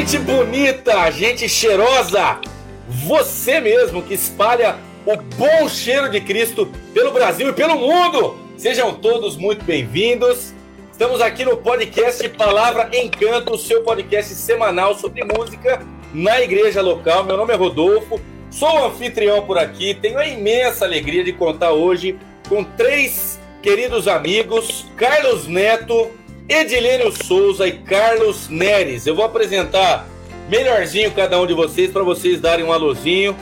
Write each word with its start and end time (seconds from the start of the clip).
Gente 0.00 0.18
bonita, 0.20 1.10
gente 1.10 1.46
cheirosa, 1.46 2.40
você 2.88 3.60
mesmo 3.60 4.02
que 4.02 4.14
espalha 4.14 4.78
o 5.04 5.14
bom 5.14 5.68
cheiro 5.68 6.08
de 6.08 6.22
Cristo 6.22 6.72
pelo 6.94 7.12
Brasil 7.12 7.50
e 7.50 7.52
pelo 7.52 7.76
mundo. 7.76 8.34
Sejam 8.56 8.94
todos 8.94 9.36
muito 9.36 9.62
bem-vindos. 9.62 10.54
Estamos 10.90 11.20
aqui 11.20 11.44
no 11.44 11.54
podcast 11.58 12.26
Palavra 12.30 12.88
Encanto, 12.94 13.58
seu 13.58 13.82
podcast 13.82 14.32
semanal 14.32 14.96
sobre 14.96 15.22
música 15.22 15.86
na 16.14 16.40
igreja 16.40 16.80
local. 16.80 17.22
Meu 17.22 17.36
nome 17.36 17.52
é 17.52 17.56
Rodolfo, 17.56 18.18
sou 18.50 18.86
anfitrião 18.86 19.42
por 19.42 19.58
aqui. 19.58 19.92
Tenho 19.92 20.18
a 20.18 20.26
imensa 20.26 20.86
alegria 20.86 21.22
de 21.22 21.34
contar 21.34 21.72
hoje 21.72 22.18
com 22.48 22.64
três 22.64 23.38
queridos 23.60 24.08
amigos: 24.08 24.86
Carlos 24.96 25.46
Neto, 25.46 26.10
Edilênio 26.50 27.12
Souza 27.12 27.68
e 27.68 27.70
Carlos 27.70 28.48
Neres. 28.48 29.06
Eu 29.06 29.14
vou 29.14 29.24
apresentar 29.24 30.08
melhorzinho 30.48 31.12
cada 31.12 31.40
um 31.40 31.46
de 31.46 31.54
vocês 31.54 31.92
para 31.92 32.02
vocês 32.02 32.40
darem 32.40 32.64
um 32.64 32.72
alôzinho 32.72 33.36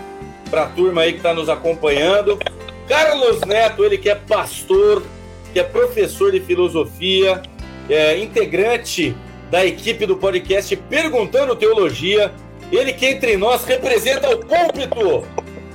para 0.50 0.64
a 0.64 0.66
turma 0.66 1.00
aí 1.00 1.12
que 1.12 1.16
está 1.16 1.32
nos 1.32 1.48
acompanhando. 1.48 2.38
Carlos 2.86 3.40
Neto, 3.46 3.82
ele 3.82 3.96
que 3.96 4.10
é 4.10 4.14
pastor, 4.14 5.02
que 5.54 5.58
é 5.58 5.62
professor 5.62 6.32
de 6.32 6.40
filosofia, 6.40 7.40
é 7.88 8.18
integrante 8.18 9.16
da 9.50 9.64
equipe 9.64 10.04
do 10.04 10.18
podcast 10.18 10.76
Perguntando 10.76 11.56
Teologia, 11.56 12.30
ele 12.70 12.92
que 12.92 13.06
entre 13.06 13.38
nós 13.38 13.64
representa 13.64 14.28
o 14.28 14.36
púlpito 14.36 15.26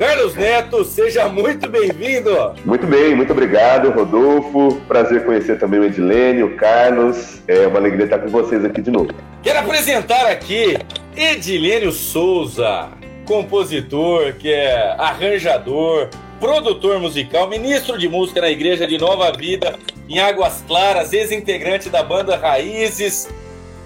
Carlos 0.04 0.36
Neto, 0.36 0.84
seja 0.84 1.30
muito 1.30 1.70
bem-vindo. 1.70 2.54
Muito 2.66 2.86
bem, 2.86 3.16
muito 3.16 3.32
obrigado, 3.32 3.90
Rodolfo. 3.90 4.82
Prazer 4.86 5.24
conhecer 5.24 5.58
também 5.58 5.80
o 5.80 5.86
Edilene, 5.86 6.44
o 6.44 6.58
Carlos. 6.58 7.42
É 7.48 7.68
uma 7.68 7.80
alegria 7.80 8.04
estar 8.04 8.20
com 8.20 8.28
vocês 8.28 8.66
aqui 8.66 8.82
de 8.82 8.92
novo. 8.92 9.08
Quero 9.42 9.60
apresentar 9.60 10.26
aqui 10.26 10.78
Edilênio 11.16 11.94
Souza, 11.94 12.90
compositor, 13.24 14.34
que 14.34 14.52
é 14.52 14.94
arranjador, 14.98 16.10
produtor 16.38 17.00
musical, 17.00 17.48
ministro 17.48 17.98
de 17.98 18.10
música 18.10 18.42
na 18.42 18.50
Igreja 18.50 18.86
de 18.86 18.98
Nova 18.98 19.32
Vida, 19.32 19.80
em 20.10 20.20
Águas 20.20 20.66
Claras, 20.68 21.14
ex-integrante 21.14 21.90
da 21.90 22.04
banda 22.04 22.36
Raízes. 22.36 23.30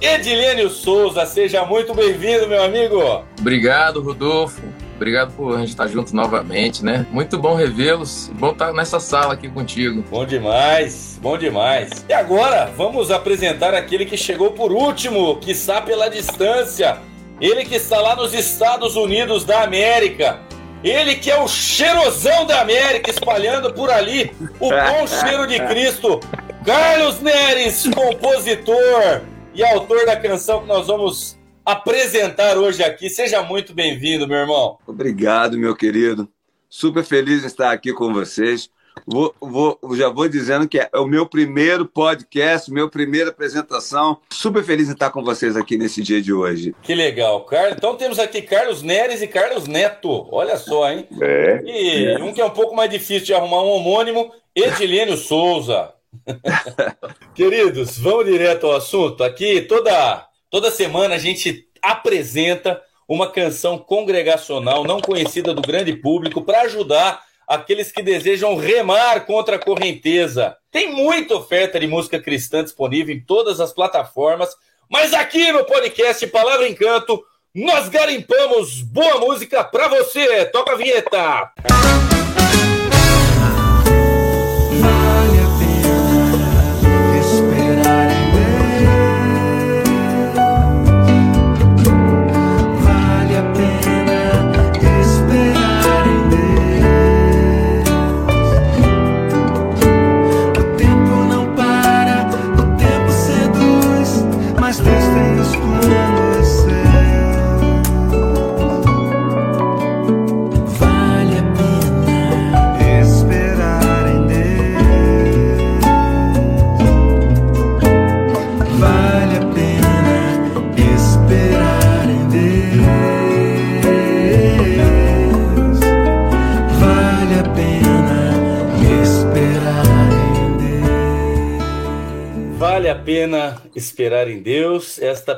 Edilênio 0.01 0.67
Souza, 0.71 1.27
seja 1.27 1.63
muito 1.63 1.93
bem-vindo, 1.93 2.47
meu 2.47 2.63
amigo. 2.63 3.23
Obrigado, 3.39 4.01
Rodolfo. 4.01 4.63
Obrigado 4.97 5.31
por 5.33 5.55
a 5.55 5.59
gente 5.59 5.69
estar 5.69 5.87
juntos 5.87 6.11
novamente, 6.11 6.83
né? 6.83 7.05
Muito 7.11 7.37
bom 7.37 7.53
revê-los. 7.53 8.31
Bom 8.33 8.49
estar 8.49 8.73
nessa 8.73 8.99
sala 8.99 9.33
aqui 9.33 9.47
contigo. 9.47 10.03
Bom 10.09 10.25
demais, 10.25 11.19
bom 11.21 11.37
demais. 11.37 12.03
E 12.09 12.13
agora, 12.13 12.71
vamos 12.75 13.11
apresentar 13.11 13.75
aquele 13.75 14.05
que 14.05 14.17
chegou 14.17 14.51
por 14.51 14.71
último, 14.71 15.37
que 15.37 15.51
está 15.51 15.79
pela 15.79 16.09
distância. 16.09 16.97
Ele 17.39 17.63
que 17.63 17.75
está 17.75 18.01
lá 18.01 18.15
nos 18.15 18.33
Estados 18.33 18.95
Unidos 18.95 19.45
da 19.45 19.61
América. 19.61 20.39
Ele 20.83 21.15
que 21.15 21.29
é 21.29 21.39
o 21.39 21.47
cheirosão 21.47 22.47
da 22.47 22.59
América, 22.61 23.11
espalhando 23.11 23.71
por 23.73 23.91
ali 23.91 24.31
o 24.59 24.69
bom 24.69 25.05
cheiro 25.21 25.45
de 25.45 25.59
Cristo. 25.67 26.19
Carlos 26.65 27.21
Neres, 27.21 27.87
compositor 27.93 29.21
e 29.53 29.63
autor 29.63 30.07
da 30.07 30.15
canção 30.15 30.61
que 30.61 30.67
nós 30.67 30.87
vamos 30.87 31.36
apresentar 31.67 32.57
hoje 32.57 32.81
aqui. 32.81 33.09
Seja 33.09 33.43
muito 33.43 33.73
bem-vindo, 33.73 34.25
meu 34.25 34.37
irmão. 34.37 34.77
Obrigado, 34.87 35.57
meu 35.57 35.75
querido. 35.75 36.25
Super 36.69 37.03
feliz 37.03 37.43
em 37.43 37.47
estar 37.47 37.71
aqui 37.71 37.91
com 37.91 38.13
vocês. 38.13 38.69
Vou, 39.05 39.35
vou, 39.39 39.77
já 39.93 40.07
vou 40.07 40.29
dizendo 40.29 40.65
que 40.65 40.79
é 40.79 40.89
o 40.95 41.05
meu 41.05 41.27
primeiro 41.27 41.85
podcast, 41.85 42.71
minha 42.71 42.87
primeira 42.87 43.31
apresentação. 43.31 44.17
Super 44.29 44.63
feliz 44.63 44.87
em 44.87 44.93
estar 44.93 45.09
com 45.09 45.21
vocês 45.21 45.57
aqui 45.57 45.77
nesse 45.77 46.01
dia 46.01 46.21
de 46.21 46.31
hoje. 46.31 46.73
Que 46.81 46.95
legal, 46.95 47.43
Carlos. 47.43 47.75
Então 47.77 47.97
temos 47.97 48.17
aqui 48.17 48.41
Carlos 48.41 48.81
Neres 48.81 49.21
e 49.21 49.27
Carlos 49.27 49.67
Neto. 49.67 50.25
Olha 50.31 50.55
só, 50.55 50.89
hein? 50.89 51.05
É. 51.21 51.61
E 51.65 52.05
é. 52.05 52.23
um 52.23 52.33
que 52.33 52.39
é 52.39 52.45
um 52.45 52.49
pouco 52.49 52.73
mais 52.73 52.89
difícil 52.89 53.25
de 53.25 53.33
arrumar 53.33 53.61
um 53.61 53.71
homônimo, 53.71 54.31
Edilênio 54.55 55.17
Souza. 55.17 55.93
Queridos, 57.35 57.99
vamos 57.99 58.25
direto 58.25 58.67
ao 58.67 58.77
assunto. 58.77 59.21
Aqui 59.21 59.61
toda 59.61 60.26
Toda 60.49 60.71
semana 60.71 61.15
a 61.15 61.17
gente 61.17 61.67
apresenta 61.81 62.81
uma 63.07 63.29
canção 63.29 63.77
congregacional 63.77 64.85
não 64.85 65.01
conhecida 65.01 65.53
do 65.53 65.61
grande 65.61 65.93
público 65.93 66.41
para 66.41 66.61
ajudar 66.61 67.21
aqueles 67.45 67.91
que 67.91 68.01
desejam 68.01 68.55
remar 68.55 69.25
contra 69.25 69.57
a 69.57 69.59
correnteza. 69.59 70.55
Tem 70.71 70.93
muita 70.93 71.35
oferta 71.35 71.77
de 71.77 71.87
música 71.87 72.19
cristã 72.19 72.63
disponível 72.63 73.13
em 73.13 73.19
todas 73.19 73.59
as 73.59 73.73
plataformas, 73.73 74.49
mas 74.89 75.13
aqui 75.13 75.51
no 75.51 75.65
podcast 75.65 76.25
Palavra 76.27 76.67
Encanto 76.67 77.21
nós 77.53 77.89
garimpamos 77.89 78.81
boa 78.81 79.19
música 79.19 79.65
para 79.65 79.89
você. 79.89 80.45
Toca 80.45 80.73
a 80.73 80.75
vinheta. 80.75 81.51
pena 81.57 82.46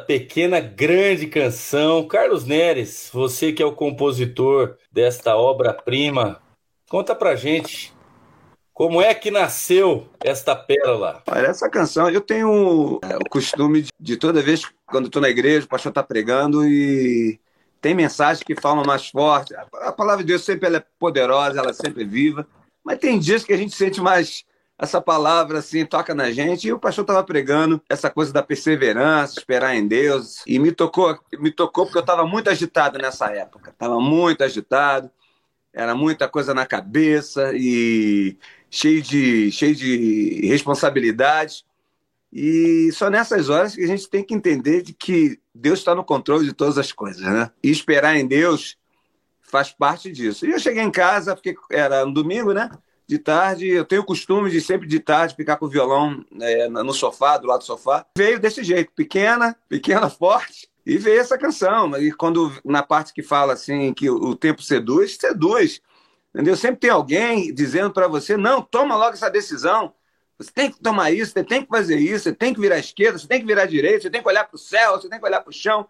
pequena 0.09 0.59
grande 0.59 1.27
canção. 1.27 2.07
Carlos 2.07 2.43
Neres, 2.43 3.11
você 3.13 3.53
que 3.53 3.61
é 3.61 3.65
o 3.67 3.75
compositor 3.75 4.75
desta 4.91 5.35
obra-prima, 5.35 6.41
conta 6.89 7.13
pra 7.13 7.35
gente 7.35 7.93
como 8.73 9.03
é 9.03 9.13
que 9.13 9.29
nasceu 9.29 10.09
esta 10.19 10.55
pérola? 10.55 11.21
Olha, 11.27 11.45
essa 11.45 11.69
canção, 11.69 12.09
eu 12.09 12.21
tenho 12.21 12.99
é, 13.03 13.17
o 13.17 13.29
costume 13.29 13.83
de, 13.83 13.91
de, 13.99 14.17
toda 14.17 14.41
vez 14.41 14.63
quando 14.87 15.05
estou 15.05 15.21
na 15.21 15.29
igreja, 15.29 15.67
o 15.67 15.69
pastor 15.69 15.91
está 15.91 16.01
pregando 16.01 16.65
e 16.65 17.39
tem 17.79 17.93
mensagens 17.93 18.41
que 18.41 18.59
falam 18.59 18.83
mais 18.83 19.09
forte. 19.09 19.53
A, 19.53 19.67
a 19.89 19.91
palavra 19.91 20.23
de 20.23 20.29
Deus 20.29 20.43
sempre 20.43 20.75
é 20.75 20.83
poderosa, 20.97 21.59
ela 21.59 21.71
sempre 21.71 22.01
é 22.01 22.07
viva, 22.07 22.47
mas 22.83 22.97
tem 22.97 23.19
dias 23.19 23.43
que 23.43 23.53
a 23.53 23.57
gente 23.57 23.75
sente 23.75 24.01
mais 24.01 24.43
essa 24.79 25.01
palavra 25.01 25.59
assim 25.59 25.85
toca 25.85 26.15
na 26.15 26.31
gente. 26.31 26.67
E 26.67 26.73
o 26.73 26.79
pastor 26.79 27.03
estava 27.03 27.21
pregando 27.23 27.81
essa 27.89 28.09
coisa 28.09 28.31
da 28.31 28.41
perseverança, 28.41 29.37
esperar 29.37 29.75
em 29.75 29.85
Deus. 29.85 30.41
E 30.47 30.57
me 30.57 30.71
tocou, 30.71 31.19
me 31.37 31.51
tocou 31.51 31.85
porque 31.85 31.97
eu 31.97 32.01
estava 32.01 32.25
muito 32.25 32.49
agitado 32.49 32.97
nessa 32.97 33.27
época. 33.27 33.71
Estava 33.71 33.99
muito 33.99 34.41
agitado, 34.41 35.11
era 35.73 35.93
muita 35.93 36.29
coisa 36.29 36.53
na 36.53 36.65
cabeça 36.65 37.51
e 37.53 38.37
cheio 38.71 39.01
de, 39.01 39.51
cheio 39.51 39.75
de 39.75 40.47
responsabilidades. 40.47 41.65
E 42.31 42.89
só 42.93 43.09
nessas 43.09 43.49
horas 43.49 43.75
que 43.75 43.83
a 43.83 43.87
gente 43.87 44.07
tem 44.07 44.23
que 44.23 44.33
entender 44.33 44.81
de 44.81 44.93
que 44.93 45.39
Deus 45.53 45.79
está 45.79 45.93
no 45.93 46.05
controle 46.05 46.45
de 46.45 46.53
todas 46.53 46.77
as 46.77 46.93
coisas, 46.93 47.21
né? 47.21 47.51
E 47.61 47.69
esperar 47.69 48.15
em 48.15 48.25
Deus 48.25 48.77
faz 49.41 49.71
parte 49.71 50.09
disso. 50.11 50.45
E 50.45 50.51
eu 50.51 50.59
cheguei 50.59 50.83
em 50.83 50.91
casa, 50.91 51.35
porque 51.35 51.55
era 51.69 52.05
um 52.05 52.13
domingo, 52.13 52.53
né? 52.53 52.69
De 53.09 53.17
tarde, 53.17 53.67
eu 53.67 53.83
tenho 53.83 54.03
o 54.03 54.05
costume 54.05 54.51
de 54.51 54.61
sempre 54.61 54.87
de 54.87 54.99
tarde 54.99 55.35
ficar 55.35 55.57
com 55.57 55.65
o 55.65 55.69
violão 55.69 56.23
é, 56.39 56.69
no 56.69 56.93
sofá, 56.93 57.39
do 57.39 57.47
lado 57.47 57.61
do 57.61 57.65
sofá. 57.65 58.05
Veio 58.15 58.39
desse 58.39 58.63
jeito, 58.63 58.91
pequena, 58.95 59.57
pequena, 59.67 60.07
forte, 60.11 60.69
e 60.85 60.95
veio 60.95 61.19
essa 61.19 61.35
canção. 61.35 61.97
E 61.97 62.11
quando, 62.11 62.53
na 62.63 62.83
parte 62.83 63.11
que 63.11 63.23
fala 63.23 63.53
assim, 63.53 63.95
que 63.95 64.07
o 64.11 64.35
tempo 64.35 64.61
seduz, 64.61 65.17
seduz. 65.19 65.81
Entendeu? 66.31 66.55
Sempre 66.55 66.81
tem 66.81 66.91
alguém 66.91 67.51
dizendo 67.51 67.89
para 67.89 68.07
você, 68.07 68.37
não, 68.37 68.61
toma 68.61 68.95
logo 68.95 69.13
essa 69.13 69.27
decisão. 69.27 69.91
Você 70.37 70.51
tem 70.51 70.71
que 70.71 70.79
tomar 70.79 71.09
isso, 71.09 71.31
você 71.31 71.43
tem 71.43 71.63
que 71.63 71.67
fazer 71.67 71.97
isso, 71.97 72.25
você 72.25 72.33
tem 72.33 72.53
que 72.53 72.61
virar 72.61 72.75
à 72.75 72.79
esquerda, 72.79 73.17
você 73.17 73.27
tem 73.27 73.39
que 73.39 73.47
virar 73.47 73.63
à 73.63 73.65
direita, 73.65 74.01
você 74.01 74.11
tem 74.11 74.21
que 74.21 74.27
olhar 74.27 74.43
para 74.43 74.55
o 74.55 74.59
céu, 74.59 74.91
você 74.91 75.09
tem 75.09 75.19
que 75.19 75.25
olhar 75.25 75.41
para 75.41 75.49
o 75.49 75.53
chão. 75.53 75.87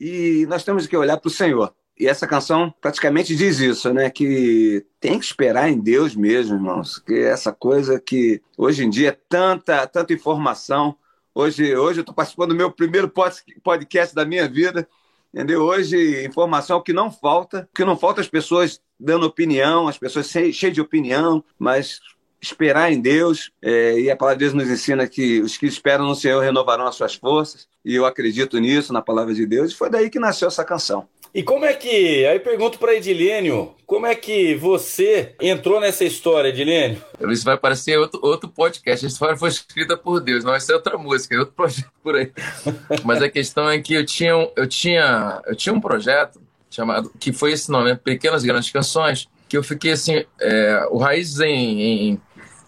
E 0.00 0.44
nós 0.48 0.64
temos 0.64 0.88
que 0.88 0.96
olhar 0.96 1.18
para 1.18 1.28
o 1.28 1.30
Senhor. 1.30 1.72
E 1.98 2.06
essa 2.06 2.28
canção 2.28 2.72
praticamente 2.80 3.34
diz 3.34 3.58
isso, 3.58 3.92
né? 3.92 4.08
Que 4.08 4.86
tem 5.00 5.18
que 5.18 5.24
esperar 5.24 5.68
em 5.68 5.80
Deus 5.80 6.14
mesmo, 6.14 6.54
irmãos. 6.54 6.98
Que 7.00 7.18
essa 7.18 7.52
coisa 7.52 7.98
que 7.98 8.40
hoje 8.56 8.84
em 8.84 8.90
dia 8.90 9.08
é 9.08 9.18
tanta, 9.28 9.84
tanta 9.86 10.12
informação. 10.12 10.96
Hoje, 11.34 11.74
hoje 11.76 11.98
eu 11.98 12.02
estou 12.02 12.14
participando 12.14 12.50
do 12.50 12.54
meu 12.54 12.70
primeiro 12.70 13.12
podcast 13.62 14.14
da 14.14 14.24
minha 14.24 14.48
vida. 14.48 14.88
Entendeu? 15.34 15.62
Hoje, 15.62 16.24
informação 16.24 16.80
que 16.80 16.92
não 16.92 17.10
falta, 17.10 17.68
que 17.74 17.84
não 17.84 17.96
falta 17.96 18.20
as 18.20 18.28
pessoas 18.28 18.80
dando 18.98 19.26
opinião, 19.26 19.88
as 19.88 19.98
pessoas 19.98 20.28
cheias 20.28 20.72
de 20.72 20.80
opinião, 20.80 21.44
mas 21.58 22.00
esperar 22.40 22.92
em 22.92 23.00
Deus. 23.00 23.50
É, 23.60 23.98
e 23.98 24.08
a 24.08 24.16
palavra 24.16 24.38
de 24.38 24.44
Deus 24.44 24.54
nos 24.54 24.70
ensina 24.70 25.06
que 25.08 25.40
os 25.40 25.56
que 25.56 25.66
esperam 25.66 26.06
no 26.06 26.14
Senhor 26.14 26.40
renovarão 26.40 26.86
as 26.86 26.94
suas 26.94 27.16
forças. 27.16 27.68
E 27.84 27.94
eu 27.94 28.06
acredito 28.06 28.56
nisso, 28.58 28.92
na 28.92 29.02
palavra 29.02 29.34
de 29.34 29.44
Deus. 29.44 29.72
E 29.72 29.74
foi 29.74 29.90
daí 29.90 30.08
que 30.08 30.20
nasceu 30.20 30.46
essa 30.46 30.64
canção. 30.64 31.08
E 31.38 31.42
como 31.44 31.64
é 31.64 31.72
que. 31.72 32.26
Aí 32.26 32.40
pergunto 32.40 32.80
para 32.80 32.96
Edilênio, 32.96 33.72
como 33.86 34.04
é 34.04 34.14
que 34.16 34.56
você 34.56 35.36
entrou 35.40 35.78
nessa 35.78 36.04
história, 36.04 36.48
Edilênio? 36.48 37.00
Isso 37.30 37.44
vai 37.44 37.56
parecer 37.56 37.96
outro, 37.96 38.18
outro 38.24 38.48
podcast. 38.48 39.06
A 39.06 39.08
história 39.08 39.36
foi 39.36 39.48
escrita 39.48 39.96
por 39.96 40.18
Deus, 40.18 40.42
não 40.42 40.50
vai 40.50 40.60
ser 40.60 40.72
outra 40.72 40.98
música, 40.98 41.36
é 41.36 41.38
outro 41.38 41.54
projeto 41.54 41.92
por 42.02 42.16
aí. 42.16 42.32
Mas 43.04 43.22
a 43.22 43.30
questão 43.30 43.70
é 43.70 43.78
que 43.78 43.94
eu 43.94 44.04
tinha, 44.04 44.50
eu 44.56 44.66
tinha, 44.66 45.40
eu 45.46 45.54
tinha 45.54 45.72
um 45.72 45.80
projeto 45.80 46.40
chamado, 46.68 47.12
que 47.20 47.32
foi 47.32 47.52
esse 47.52 47.70
nome, 47.70 47.90
né? 47.90 48.00
Pequenas 48.02 48.42
Grandes 48.42 48.72
Canções, 48.72 49.28
que 49.48 49.56
eu 49.56 49.62
fiquei 49.62 49.92
assim, 49.92 50.24
é, 50.40 50.88
o 50.90 50.98
Raiz 50.98 51.38
em, 51.38 51.80
em, 51.80 52.20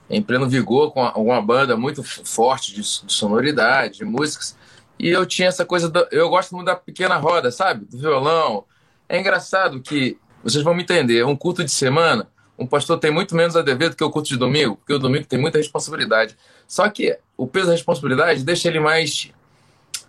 em, 0.09 0.23
pleno 0.23 0.49
vigor, 0.49 0.93
com 0.93 1.03
uma 1.03 1.43
banda 1.43 1.77
muito 1.77 2.05
forte 2.05 2.73
de, 2.73 2.83
de 2.83 3.13
sonoridade, 3.13 3.99
de 3.99 4.05
músicas. 4.05 4.57
E 5.01 5.09
eu 5.09 5.25
tinha 5.25 5.49
essa 5.49 5.65
coisa, 5.65 5.89
da, 5.89 6.07
eu 6.13 6.29
gosto 6.29 6.55
muito 6.55 6.67
da 6.67 6.77
pequena 6.77 7.17
roda, 7.17 7.51
sabe? 7.51 7.87
Do 7.87 7.97
violão. 7.97 8.67
É 9.09 9.19
engraçado 9.19 9.81
que, 9.81 10.19
vocês 10.45 10.63
vão 10.63 10.75
me 10.75 10.83
entender, 10.83 11.25
um 11.25 11.35
culto 11.35 11.65
de 11.65 11.71
semana, 11.71 12.29
um 12.59 12.67
pastor 12.67 12.99
tem 12.99 13.11
muito 13.11 13.35
menos 13.35 13.57
a 13.57 13.63
dever 13.63 13.89
do 13.89 13.97
que 13.97 14.05
o 14.05 14.11
culto 14.11 14.29
de 14.29 14.37
domingo, 14.37 14.77
porque 14.77 14.93
o 14.93 14.99
domingo 14.99 15.25
tem 15.25 15.39
muita 15.39 15.57
responsabilidade. 15.57 16.37
Só 16.69 16.87
que 16.91 17.19
o 17.35 17.47
peso 17.47 17.69
da 17.69 17.73
responsabilidade 17.73 18.45
deixa 18.45 18.69
ele 18.69 18.79
mais. 18.79 19.33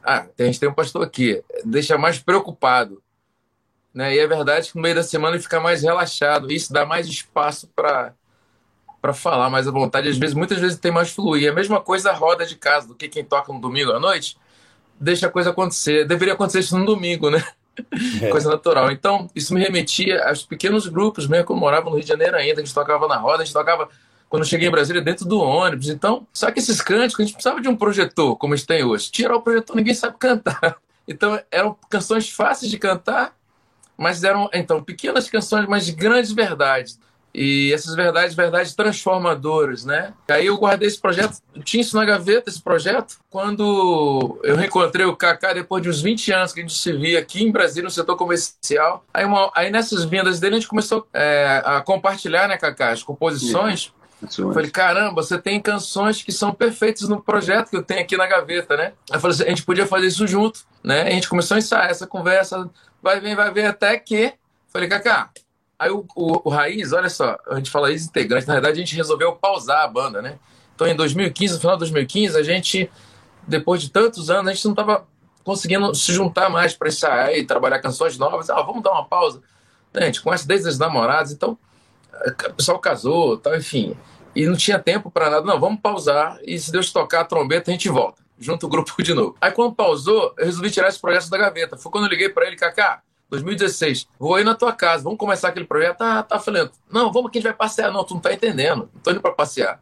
Ah, 0.04 0.26
a 0.38 0.44
gente 0.44 0.60
tem 0.60 0.68
um 0.68 0.74
pastor 0.74 1.06
aqui, 1.06 1.42
deixa 1.64 1.98
mais 1.98 2.20
preocupado. 2.20 3.02
Né? 3.94 4.16
E 4.16 4.20
é 4.20 4.28
verdade 4.28 4.72
que 4.72 4.76
no 4.76 4.82
meio 4.82 4.96
da 4.96 5.04
semana 5.04 5.38
ele 5.38 5.44
fica 5.44 5.62
mais 5.62 5.84
relaxado. 5.84 6.52
Isso 6.52 6.74
dá 6.74 6.86
mais 6.86 7.08
espaço 7.08 7.70
para 7.74 8.14
para 9.02 9.14
falar 9.14 9.50
mais 9.50 9.68
à 9.68 9.72
vontade. 9.72 10.10
Às 10.10 10.18
vezes, 10.18 10.36
muitas 10.36 10.60
vezes 10.60 10.78
tem 10.78 10.92
mais 10.92 11.10
fluir. 11.10 11.48
É 11.48 11.50
a 11.50 11.56
mesma 11.56 11.82
coisa 11.82 12.12
a 12.12 12.14
roda 12.14 12.46
de 12.46 12.56
casa 12.56 12.90
do 12.90 12.94
que 12.94 13.08
quem 13.08 13.24
toca 13.24 13.52
no 13.52 13.60
domingo 13.60 13.92
à 13.94 14.00
noite 14.00 14.38
deixa 15.02 15.28
a 15.28 15.32
coisa 15.32 15.50
acontecer. 15.50 16.06
Deveria 16.06 16.36
acontecer 16.36 16.60
isso 16.60 16.78
no 16.78 16.86
domingo, 16.86 17.30
né? 17.30 17.44
É. 18.22 18.30
Coisa 18.30 18.50
natural. 18.50 18.92
Então, 18.92 19.30
isso 19.36 19.54
me 19.54 19.62
remetia 19.62 20.24
aos 20.28 20.44
pequenos 20.44 20.88
grupos, 20.88 21.28
mesmo 21.28 21.46
quando 21.46 21.58
eu 21.58 21.62
morava 21.62 21.90
no 21.90 21.96
Rio 21.96 22.04
de 22.04 22.10
Janeiro 22.10 22.38
ainda, 22.38 22.62
a 22.62 22.64
gente 22.64 22.74
tocava 22.74 23.08
na 23.08 23.18
roda, 23.18 23.42
a 23.42 23.46
gente 23.46 23.54
tocava 23.54 23.90
quando 24.30 24.44
eu 24.44 24.48
cheguei 24.48 24.68
em 24.68 24.72
Brasília 24.72 25.02
dentro 25.02 25.26
do 25.26 25.40
ônibus. 25.40 25.90
Então, 25.90 26.28
só 26.32 26.52
que 26.52 26.60
esses 26.60 26.80
cânticos, 26.82 27.20
a 27.20 27.24
gente 27.26 27.34
precisava 27.34 27.60
de 27.60 27.68
um 27.68 27.76
projetor, 27.76 28.38
como 28.38 28.54
a 28.54 28.58
gente 28.58 28.68
tem 28.68 28.84
hoje. 28.84 29.10
Tirar 29.10 29.36
o 29.36 29.42
projetor, 29.42 29.76
ninguém 29.76 29.94
sabe 29.94 30.18
cantar. 30.18 30.78
Então, 31.08 31.38
eram 31.52 31.76
canções 31.90 32.30
fáceis 32.30 32.72
de 32.72 32.78
cantar, 32.78 33.36
mas 33.98 34.24
eram, 34.24 34.48
então, 34.54 34.82
pequenas 34.82 35.28
canções, 35.28 35.66
mas 35.68 35.88
de 35.88 35.94
grandes 35.94 36.32
verdades. 36.32 37.00
E 37.34 37.72
essas 37.74 37.96
verdades, 37.96 38.36
verdades 38.36 38.76
transformadoras, 38.76 39.86
né? 39.86 40.14
Aí 40.30 40.48
eu 40.48 40.58
guardei 40.58 40.88
esse 40.88 41.00
projeto, 41.00 41.38
tinha 41.64 41.82
isso 41.82 41.96
na 41.96 42.04
gaveta, 42.04 42.50
esse 42.50 42.62
projeto, 42.62 43.18
quando 43.30 44.40
eu 44.44 44.56
reencontrei 44.56 45.06
o 45.06 45.16
Kaká 45.16 45.54
depois 45.54 45.82
de 45.82 45.90
uns 45.90 46.02
20 46.02 46.32
anos 46.34 46.54
que 46.54 46.60
a 46.60 46.64
gente 46.64 46.78
se 46.78 46.92
via 46.92 47.20
aqui 47.20 47.44
em 47.44 47.52
Brasília, 47.52 47.86
no 47.86 47.90
setor 47.90 48.18
comercial. 48.18 49.06
Aí, 49.14 49.24
uma, 49.24 49.50
aí 49.56 49.72
nessas 49.72 50.04
vindas 50.04 50.40
dele, 50.40 50.56
a 50.56 50.60
gente 50.60 50.68
começou 50.68 51.08
é, 51.14 51.62
a 51.64 51.82
compartilhar, 51.82 52.48
né, 52.48 52.58
Kaká, 52.58 52.92
as 52.92 53.04
composições. 53.04 53.94
Eu 54.38 54.54
falei, 54.54 54.70
caramba, 54.70 55.24
você 55.24 55.38
tem 55.42 55.60
canções 55.60 56.22
que 56.22 56.32
são 56.32 56.54
perfeitas 56.54 57.10
no 57.10 57.22
projeto 57.22 57.70
que 57.70 57.78
eu 57.78 57.82
tenho 57.82 58.02
aqui 58.02 58.16
na 58.16 58.28
gaveta, 58.28 58.78
né? 58.78 58.94
Aí 59.10 59.18
eu 59.18 59.20
falei 59.20 59.36
assim, 59.36 59.46
a 59.46 59.50
gente 59.50 59.64
podia 59.64 59.88
fazer 59.88 60.08
isso 60.08 60.28
junto, 60.28 60.60
né? 60.84 61.06
E 61.06 61.08
a 61.08 61.12
gente 61.14 61.28
começou 61.28 61.56
a 61.56 61.58
ensaiar 61.58 61.90
essa 61.90 62.06
conversa, 62.06 62.70
vai 63.02 63.20
vir, 63.20 63.36
vai 63.36 63.52
ver, 63.52 63.66
até 63.66 63.98
que... 63.98 64.34
Falei, 64.72 64.88
Kaká, 64.88 65.32
Aí 65.82 65.90
o, 65.90 66.06
o, 66.16 66.48
o, 66.48 66.50
Raiz, 66.52 66.94
olha 66.94 67.10
só, 67.10 67.36
a 67.48 67.56
gente 67.56 67.72
fala 67.72 67.90
ex-integrante, 67.90 68.48
na 68.48 68.54
verdade 68.54 68.76
a 68.76 68.86
gente 68.86 68.96
resolveu 68.96 69.34
pausar 69.34 69.84
a 69.84 69.88
banda, 69.88 70.22
né? 70.22 70.38
Então 70.76 70.86
em 70.86 70.96
2015, 70.96 71.56
no 71.56 71.60
final 71.60 71.76
de 71.76 71.80
2015, 71.80 72.38
a 72.38 72.44
gente, 72.44 72.88
depois 73.48 73.82
de 73.82 73.90
tantos 73.90 74.30
anos, 74.30 74.52
a 74.52 74.54
gente 74.54 74.64
não 74.66 74.74
estava 74.74 75.08
conseguindo 75.44 75.96
se 75.96 76.14
juntar 76.14 76.52
mais 76.52 76.76
para 76.76 76.88
ensaiar 76.88 77.34
e 77.34 77.44
trabalhar 77.44 77.80
canções 77.80 78.16
novas. 78.16 78.48
Ah, 78.52 78.62
vamos 78.62 78.84
dar 78.84 78.92
uma 78.92 79.06
pausa. 79.06 79.42
A 79.92 80.06
gente 80.06 80.22
conhece 80.22 80.48
desde 80.48 80.70
as 80.70 80.78
namoradas, 80.78 81.32
então 81.32 81.58
o 82.48 82.54
pessoal 82.54 82.78
casou, 82.78 83.38
tal, 83.38 83.56
enfim. 83.56 83.98
E 84.36 84.46
não 84.46 84.56
tinha 84.56 84.78
tempo 84.78 85.10
para 85.10 85.32
nada. 85.32 85.46
Não, 85.48 85.60
vamos 85.60 85.82
pausar 85.82 86.38
e 86.46 86.60
se 86.60 86.72
Deus 86.72 86.94
tocar 86.94 87.22
a 87.22 87.26
trombeta, 87.26 87.72
a 87.72 87.74
gente 87.74 87.90
volta. 87.90 88.22
Junta 88.38 88.68
o 88.68 88.70
grupo 88.70 88.94
de 89.02 89.16
novo. 89.16 89.36
Aí 89.42 89.50
quando 89.50 89.74
pausou, 89.74 90.32
eu 90.38 90.46
resolvi 90.46 90.70
tirar 90.70 90.90
esse 90.90 91.02
projeto 91.02 91.28
da 91.28 91.40
gaveta. 91.40 91.76
Foi 91.76 91.92
quando 91.92 92.04
eu 92.04 92.10
liguei 92.12 92.30
para 92.30 92.46
ele, 92.46 92.56
Kaká, 92.56 93.02
2016, 93.32 94.10
vou 94.20 94.38
ir 94.40 94.44
na 94.44 94.54
tua 94.54 94.74
casa, 94.74 95.06
vamos 95.06 95.18
começar 95.18 95.48
aquele 95.48 95.66
projeto. 95.66 95.98
tá 95.98 96.22
tá 96.22 96.38
falando, 96.38 96.70
não, 96.92 97.12
vamos 97.14 97.32
que 97.32 97.38
a 97.38 97.42
gente 97.42 97.50
vai 97.50 97.58
passear. 97.58 97.90
Não, 97.90 98.04
tu 98.04 98.14
não 98.14 98.22
tá 98.22 98.34
entendendo, 98.34 98.90
não 98.94 99.02
tô 99.02 99.12
indo 99.12 99.22
pra 99.22 99.32
passear. 99.32 99.80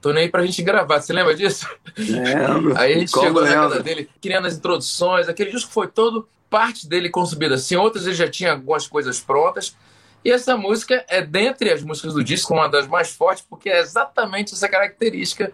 Tô 0.00 0.10
nem 0.10 0.24
aí 0.24 0.28
pra 0.30 0.44
gente 0.46 0.62
gravar, 0.62 1.00
você 1.00 1.12
lembra 1.12 1.34
disso? 1.34 1.68
Lembro. 1.98 2.78
Aí 2.78 2.94
a 2.94 2.98
gente 2.98 3.10
chegou 3.10 3.42
na 3.42 3.52
casa 3.52 3.82
dele, 3.82 4.08
criando 4.22 4.46
as 4.46 4.56
introduções, 4.56 5.28
aquele 5.28 5.50
disco 5.50 5.70
foi 5.70 5.86
todo 5.86 6.26
parte 6.48 6.88
dele 6.88 7.10
concebida 7.10 7.56
assim, 7.56 7.76
outras 7.76 8.06
ele 8.06 8.14
já 8.14 8.28
tinha 8.28 8.52
algumas 8.52 8.86
coisas 8.88 9.20
prontas. 9.20 9.76
E 10.24 10.30
essa 10.30 10.56
música 10.56 11.04
é 11.08 11.20
dentre 11.20 11.70
as 11.70 11.82
músicas 11.82 12.14
do 12.14 12.24
disco 12.24 12.54
uma 12.54 12.68
das 12.68 12.88
mais 12.88 13.10
fortes, 13.12 13.44
porque 13.48 13.68
é 13.68 13.80
exatamente 13.80 14.54
essa 14.54 14.68
característica. 14.68 15.52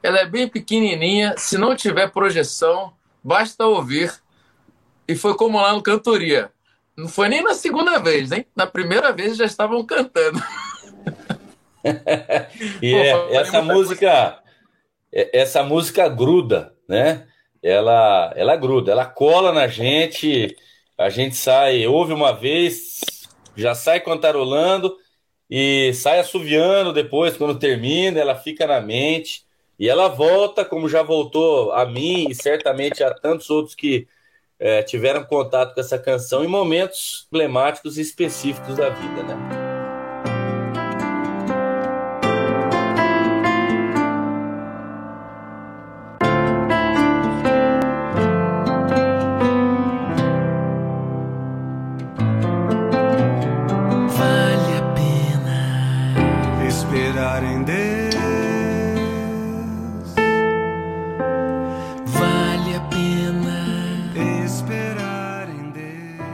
Ela 0.00 0.20
é 0.20 0.26
bem 0.26 0.48
pequenininha, 0.48 1.34
se 1.36 1.58
não 1.58 1.74
tiver 1.74 2.10
projeção, 2.10 2.92
basta 3.22 3.66
ouvir 3.66 4.12
e 5.12 5.16
foi 5.16 5.34
como 5.34 5.60
lá 5.60 5.72
no 5.72 5.82
Cantoria. 5.82 6.50
Não 6.96 7.08
foi 7.08 7.28
nem 7.28 7.42
na 7.42 7.54
segunda 7.54 7.98
vez, 7.98 8.32
hein? 8.32 8.46
Na 8.54 8.66
primeira 8.66 9.12
vez 9.12 9.36
já 9.36 9.44
estavam 9.44 9.84
cantando. 9.84 10.42
e 12.82 12.92
Pô, 12.92 12.98
é, 12.98 13.36
essa 13.36 13.62
música, 13.62 14.10
coisa. 14.10 14.38
É, 15.12 15.40
essa 15.40 15.62
música 15.62 16.08
gruda, 16.08 16.74
né? 16.88 17.26
Ela, 17.62 18.32
ela 18.36 18.56
gruda, 18.56 18.92
ela 18.92 19.06
cola 19.06 19.52
na 19.52 19.68
gente. 19.68 20.56
A 20.98 21.08
gente 21.08 21.36
sai, 21.36 21.86
ouve 21.86 22.12
uma 22.12 22.32
vez, 22.32 23.00
já 23.56 23.74
sai 23.74 24.00
cantarolando 24.00 24.96
e 25.48 25.92
sai 25.94 26.20
assoviando 26.20 26.92
depois 26.92 27.36
quando 27.36 27.58
termina. 27.58 28.20
Ela 28.20 28.34
fica 28.34 28.66
na 28.66 28.80
mente 28.80 29.44
e 29.78 29.88
ela 29.88 30.08
volta, 30.08 30.64
como 30.64 30.88
já 30.88 31.02
voltou 31.02 31.72
a 31.72 31.86
mim 31.86 32.28
e 32.28 32.34
certamente 32.34 33.02
a 33.02 33.12
tantos 33.12 33.48
outros 33.50 33.74
que 33.74 34.06
é, 34.62 34.80
tiveram 34.80 35.24
contato 35.24 35.74
com 35.74 35.80
essa 35.80 35.98
canção 35.98 36.44
em 36.44 36.46
momentos 36.46 37.26
emblemáticos 37.32 37.98
e 37.98 38.00
específicos 38.00 38.76
da 38.76 38.90
vida, 38.90 39.24
né? 39.24 39.61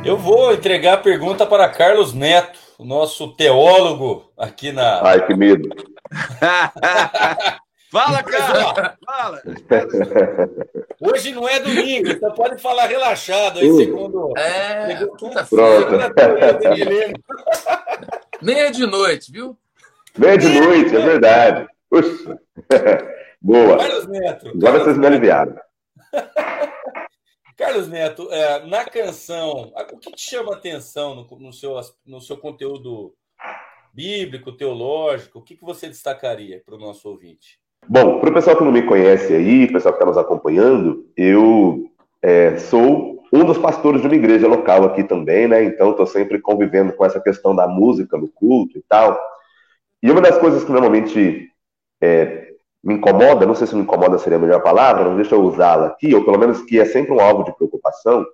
Eu 0.08 0.16
vou 0.16 0.54
entregar 0.54 0.94
a 0.94 1.02
pergunta 1.02 1.44
para 1.44 1.68
Carlos 1.68 2.14
Neto, 2.14 2.58
o 2.78 2.84
nosso 2.84 3.34
teólogo 3.34 4.32
aqui 4.38 4.72
na. 4.72 5.06
Ai, 5.06 5.26
que 5.26 5.34
medo. 5.34 5.68
Fala, 7.92 8.22
cara! 8.22 8.96
Fala! 9.04 9.42
Hoje 10.98 11.32
não 11.32 11.46
é 11.46 11.60
domingo, 11.60 12.08
então 12.08 12.32
pode 12.32 12.60
falar 12.60 12.86
relaxado 12.86 13.60
aí, 13.60 13.70
uh, 13.70 13.76
segundo. 13.76 14.32
É, 14.38 15.06
quinta-feira. 15.18 16.10
Nem 18.40 18.60
é 18.60 18.70
de 18.70 18.86
noite, 18.86 19.30
viu? 19.30 19.58
Nem 20.16 20.30
é 20.30 20.36
de 20.38 20.48
noite, 20.48 20.96
é 20.96 21.00
verdade. 21.00 21.68
Puxa. 21.90 22.38
Boa. 23.42 23.76
Carlos 23.76 24.06
Neto. 24.06 24.48
Agora 24.54 24.78
vocês 24.78 24.96
me 24.96 25.06
aliviaram. 25.06 25.54
Carlos 27.58 27.88
Neto, 27.88 28.28
é, 28.30 28.64
na 28.66 28.84
canção, 28.84 29.72
o 29.92 29.98
que 29.98 30.12
te 30.12 30.30
chama 30.30 30.54
atenção 30.54 31.16
no, 31.16 31.38
no, 31.40 31.52
seu, 31.52 31.74
no 32.06 32.20
seu 32.20 32.36
conteúdo 32.36 33.12
bíblico, 33.92 34.52
teológico? 34.52 35.40
O 35.40 35.42
que, 35.42 35.56
que 35.56 35.64
você 35.64 35.88
destacaria 35.88 36.62
para 36.64 36.76
o 36.76 36.78
nosso 36.78 37.08
ouvinte? 37.08 37.58
Bom, 37.88 38.20
para 38.20 38.30
o 38.30 38.32
pessoal 38.32 38.56
que 38.56 38.62
não 38.62 38.70
me 38.70 38.86
conhece 38.86 39.34
aí, 39.34 39.66
pessoal 39.72 39.92
que 39.92 39.98
está 39.98 40.06
nos 40.06 40.16
acompanhando, 40.16 41.10
eu 41.16 41.90
é, 42.22 42.56
sou 42.58 43.24
um 43.32 43.44
dos 43.44 43.58
pastores 43.58 44.02
de 44.02 44.06
uma 44.06 44.14
igreja 44.14 44.46
local 44.46 44.84
aqui 44.84 45.02
também, 45.02 45.48
né? 45.48 45.64
Então 45.64 45.90
estou 45.90 46.06
sempre 46.06 46.40
convivendo 46.40 46.92
com 46.92 47.04
essa 47.04 47.20
questão 47.20 47.56
da 47.56 47.66
música 47.66 48.16
no 48.16 48.28
culto 48.28 48.78
e 48.78 48.84
tal. 48.88 49.18
E 50.00 50.08
uma 50.12 50.20
das 50.20 50.38
coisas 50.38 50.62
que 50.62 50.70
normalmente 50.70 51.50
é, 52.00 52.47
me 52.82 52.94
incomoda, 52.94 53.46
não 53.46 53.54
sei 53.54 53.66
se 53.66 53.74
me 53.74 53.82
incomoda 53.82 54.18
seria 54.18 54.38
a 54.38 54.40
melhor 54.40 54.62
palavra, 54.62 55.04
não 55.04 55.16
deixa 55.16 55.34
eu 55.34 55.42
usá-la 55.42 55.88
aqui, 55.88 56.14
ou 56.14 56.24
pelo 56.24 56.38
menos 56.38 56.62
que 56.62 56.78
é 56.78 56.84
sempre 56.84 57.12
um 57.12 57.20
alvo 57.20 57.44
de 57.44 57.54
preocupação, 57.56 58.24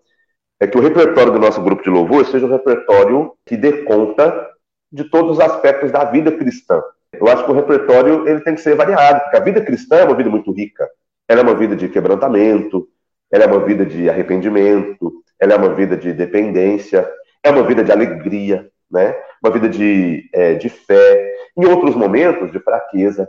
é 0.61 0.67
que 0.67 0.79
o 0.79 0.81
repertório 0.81 1.33
do 1.33 1.39
nosso 1.39 1.61
grupo 1.63 1.83
de 1.83 1.91
louvor 1.91 2.25
seja 2.27 2.47
um 2.47 2.51
repertório 2.51 3.33
que 3.45 3.57
dê 3.57 3.85
conta 3.85 4.49
de 4.93 5.05
todos 5.05 5.33
os 5.33 5.41
aspectos 5.41 5.91
da 5.91 6.05
vida 6.05 6.31
cristã. 6.31 6.83
Eu 7.13 7.29
acho 7.29 7.45
que 7.45 7.51
o 7.51 7.55
repertório 7.55 8.29
ele 8.29 8.41
tem 8.41 8.55
que 8.55 8.61
ser 8.61 8.77
variado, 8.77 9.21
porque 9.21 9.37
a 9.37 9.41
vida 9.41 9.61
cristã 9.61 9.97
é 9.97 10.05
uma 10.05 10.15
vida 10.15 10.31
muito 10.31 10.53
rica. 10.53 10.89
Ela 11.29 11.41
é 11.41 11.43
uma 11.43 11.55
vida 11.55 11.75
de 11.75 11.89
quebrantamento, 11.89 12.89
ela 13.31 13.45
é 13.45 13.47
uma 13.47 13.65
vida 13.65 13.85
de 13.85 14.09
arrependimento, 14.09 15.13
ela 15.41 15.55
é 15.55 15.57
uma 15.57 15.75
vida 15.75 15.97
de 15.97 16.13
dependência, 16.13 17.09
é 17.43 17.51
uma 17.51 17.63
vida 17.63 17.83
de 17.83 17.91
alegria, 17.91 18.69
né? 18.91 19.15
uma 19.43 19.53
vida 19.53 19.69
de, 19.69 20.29
é, 20.33 20.55
de 20.55 20.69
fé, 20.69 21.35
em 21.57 21.67
outros 21.67 21.95
momentos 21.95 22.51
de 22.53 22.59
fraqueza, 22.59 23.29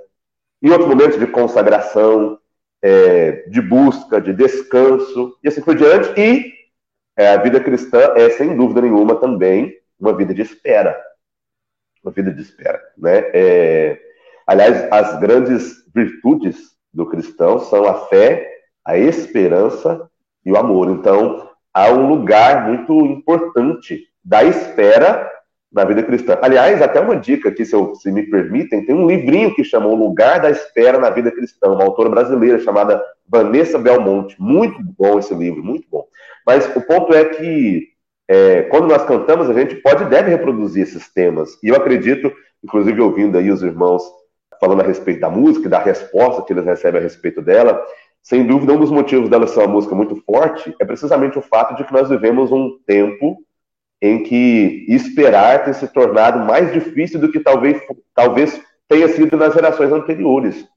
em 0.62 0.70
outros 0.70 0.90
momentos 0.90 1.20
de 1.20 1.28
consagração, 1.28 2.40
é, 2.82 3.48
de 3.50 3.62
busca, 3.62 4.22
de 4.22 4.34
descanso, 4.34 5.38
e 5.44 5.48
assim 5.48 5.62
por 5.62 5.76
diante. 5.76 6.20
E 6.20 6.54
é, 7.18 7.30
a 7.30 7.38
vida 7.38 7.60
cristã 7.60 8.14
é, 8.16 8.30
sem 8.32 8.56
dúvida 8.56 8.82
nenhuma, 8.82 9.16
também 9.16 9.76
uma 10.00 10.16
vida 10.16 10.34
de 10.34 10.42
espera. 10.42 11.00
Uma 12.04 12.12
vida 12.12 12.32
de 12.32 12.42
espera. 12.42 12.82
Né? 12.98 13.24
É, 13.34 14.00
aliás, 14.46 14.88
as 14.92 15.20
grandes 15.20 15.86
virtudes 15.94 16.76
do 16.94 17.06
cristão 17.08 17.60
são 17.60 17.86
a 17.86 18.08
fé, 18.08 18.50
a 18.84 18.98
esperança 18.98 20.10
e 20.46 20.52
o 20.52 20.58
amor. 20.58 20.90
Então, 20.90 21.50
há 21.74 21.90
um 21.90 22.08
lugar 22.08 22.68
muito 22.68 22.94
importante 23.06 24.08
da 24.24 24.44
espera 24.44 25.32
na 25.76 25.84
vida 25.84 26.02
cristã. 26.02 26.40
Aliás, 26.42 26.82
até 26.82 27.02
uma 27.02 27.18
dica 27.18 27.50
aqui, 27.50 27.66
se, 27.66 27.76
eu, 27.76 27.94
se 27.96 28.10
me 28.10 28.24
permitem, 28.24 28.86
tem 28.86 28.96
um 28.96 29.06
livrinho 29.06 29.54
que 29.54 29.62
chama 29.62 29.88
O 29.88 29.96
Lugar 29.96 30.40
da 30.40 30.50
Espera 30.50 30.98
na 30.98 31.10
Vida 31.10 31.30
Cristã, 31.30 31.70
uma 31.70 31.84
autora 31.84 32.10
brasileira 32.10 32.58
chamada 32.60 33.04
Vanessa 33.28 33.78
Belmonte. 33.78 34.38
Muito 34.40 34.82
bom 34.98 35.20
esse 35.20 35.36
livro, 35.36 35.62
muito 35.62 35.86
bom. 35.92 36.06
Mas 36.48 36.74
o 36.74 36.80
ponto 36.80 37.14
é 37.14 37.26
que 37.26 37.90
é, 38.26 38.62
quando 38.64 38.88
nós 38.88 39.04
cantamos, 39.04 39.50
a 39.50 39.54
gente 39.54 39.76
pode 39.76 40.04
e 40.04 40.08
deve 40.08 40.30
reproduzir 40.30 40.84
esses 40.84 41.12
temas. 41.12 41.62
E 41.62 41.68
eu 41.68 41.76
acredito, 41.76 42.32
inclusive 42.64 43.02
ouvindo 43.02 43.38
aí 43.38 43.52
os 43.52 43.62
irmãos 43.62 44.02
falando 44.62 44.80
a 44.80 44.86
respeito 44.86 45.20
da 45.20 45.30
música, 45.30 45.68
da 45.68 45.80
resposta 45.80 46.42
que 46.44 46.54
eles 46.54 46.64
recebem 46.64 47.02
a 47.02 47.04
respeito 47.04 47.42
dela, 47.42 47.86
sem 48.24 48.48
dúvida, 48.48 48.72
um 48.72 48.80
dos 48.80 48.90
motivos 48.90 49.30
dela 49.30 49.46
ser 49.46 49.60
uma 49.60 49.68
música 49.68 49.94
muito 49.94 50.16
forte 50.26 50.74
é 50.80 50.86
precisamente 50.86 51.38
o 51.38 51.42
fato 51.42 51.76
de 51.76 51.84
que 51.84 51.94
nós 51.94 52.08
vivemos 52.08 52.50
um 52.50 52.80
tempo 52.88 53.45
em 54.02 54.24
que 54.24 54.86
esperar 54.90 55.64
tem 55.64 55.74
se 55.74 55.88
tornado 55.88 56.40
mais 56.40 56.72
difícil 56.72 57.20
do 57.20 57.32
que 57.32 57.40
talvez, 57.40 57.82
talvez 58.14 58.62
tenha 58.88 59.08
sido 59.08 59.36
nas 59.38 59.54
gerações 59.54 59.92
anteriores. 59.92 60.68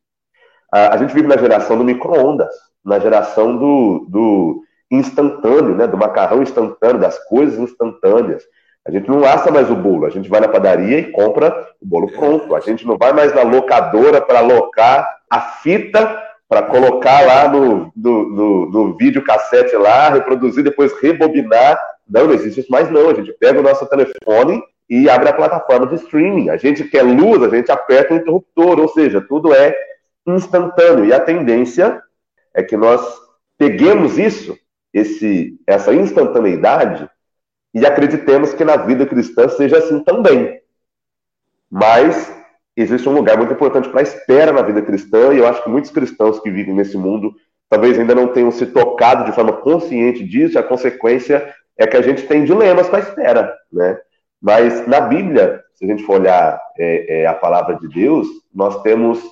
A, 0.73 0.95
a 0.95 0.97
gente 0.97 1.15
vive 1.15 1.27
na 1.27 1.37
geração 1.37 1.77
do 1.77 1.85
micro-ondas, 1.85 2.55
na 2.85 2.99
geração 2.99 3.57
do, 3.57 4.07
do 4.09 4.63
instantâneo, 4.91 5.75
né, 5.75 5.87
do 5.87 5.97
macarrão 5.97 6.43
instantâneo, 6.43 7.01
das 7.01 7.19
coisas 7.27 7.59
instantâneas. 7.59 8.43
A 8.87 8.91
gente 8.91 9.09
não 9.09 9.25
assa 9.25 9.51
mais 9.51 9.71
o 9.71 9.77
bolo, 9.77 10.07
a 10.07 10.11
gente 10.11 10.31
vai 10.31 10.41
na 10.41 10.49
padaria 10.49 10.99
e 10.99 11.11
compra 11.13 11.55
o 11.81 11.87
bolo 11.87 12.11
pronto. 12.11 12.55
A 12.55 12.61
gente 12.61 12.87
não 12.87 12.97
vai 12.97 13.13
mais 13.13 13.35
na 13.35 13.43
locadora 13.43 14.21
para 14.21 14.39
alocar 14.39 15.07
a 15.29 15.41
fita 15.41 16.25
para 16.49 16.63
colocar 16.63 17.21
lá 17.27 17.47
no, 17.47 17.93
no, 17.95 18.29
no, 18.31 18.71
no 18.71 18.97
vídeo 18.97 19.23
cassete 19.23 19.77
lá, 19.77 20.09
reproduzir, 20.09 20.65
depois 20.65 20.99
rebobinar 20.99 21.79
não, 22.09 22.27
não 22.27 22.35
existe 22.35 22.61
isso 22.61 22.73
mais 22.73 22.91
não. 22.91 23.11
A 23.11 23.15
gente 23.15 23.33
pega 23.33 23.61
o 23.61 23.63
nosso 23.63 23.87
telefone 23.89 24.63
e 24.89 25.09
abre 25.09 25.29
a 25.29 25.35
plataforma 25.35 25.87
de 25.87 25.97
streaming. 25.97 26.49
A 26.49 26.57
gente 26.57 26.85
quer 26.85 27.03
luz, 27.03 27.43
a 27.43 27.49
gente 27.49 27.71
aperta 27.71 28.15
o 28.15 28.17
interruptor, 28.17 28.81
ou 28.81 28.89
seja, 28.89 29.21
tudo 29.21 29.55
é 29.55 29.75
instantâneo. 30.27 31.05
E 31.05 31.13
a 31.13 31.21
tendência 31.21 32.03
é 32.55 32.63
que 32.63 32.77
nós 32.77 33.01
peguemos 33.59 34.19
isso, 34.19 34.57
esse, 34.93 35.59
essa 35.67 35.93
instantaneidade, 35.93 37.09
e 37.75 37.85
acreditemos 37.85 38.55
que 38.55 38.65
na 38.65 38.77
vida 38.77 39.05
cristã 39.05 39.49
seja 39.49 39.79
assim 39.79 40.03
também. 40.03 40.61
Mas 41.71 42.35
existe 42.75 43.09
um 43.09 43.15
lugar 43.15 43.37
muito 43.37 43.53
importante 43.53 43.89
para 43.89 44.01
a 44.01 44.05
espera 44.05 44.53
na 44.53 44.63
vida 44.63 44.81
cristã, 44.81 45.35
e 45.35 45.39
eu 45.39 45.47
acho 45.47 45.63
que 45.63 45.69
muitos 45.69 45.91
cristãos 45.91 46.41
que 46.41 46.51
vivem 46.51 46.75
nesse 46.75 46.97
mundo 46.97 47.35
talvez 47.69 47.99
ainda 47.99 48.15
não 48.15 48.29
tenham 48.29 48.51
se 48.51 48.65
tocado 48.65 49.25
de 49.25 49.33
forma 49.33 49.53
consciente 49.53 50.25
disso, 50.25 50.57
e 50.57 50.59
a 50.59 50.63
consequência 50.63 51.55
é 51.79 51.87
que 51.87 51.97
a 51.97 52.03
gente 52.03 52.27
tem 52.27 52.45
dilemas 52.45 52.89
com 52.89 52.97
a 52.97 53.01
espera, 53.01 53.57
né? 53.73 53.99
Mas 54.43 54.87
na 54.87 55.01
Bíblia, 55.01 55.63
se 55.75 55.85
a 55.85 55.89
gente 55.89 56.03
for 56.03 56.21
olhar 56.21 56.61
é, 56.79 57.23
é, 57.23 57.27
a 57.27 57.35
palavra 57.35 57.77
de 57.77 57.89
Deus, 57.89 58.27
nós 58.55 58.83
temos 58.83 59.23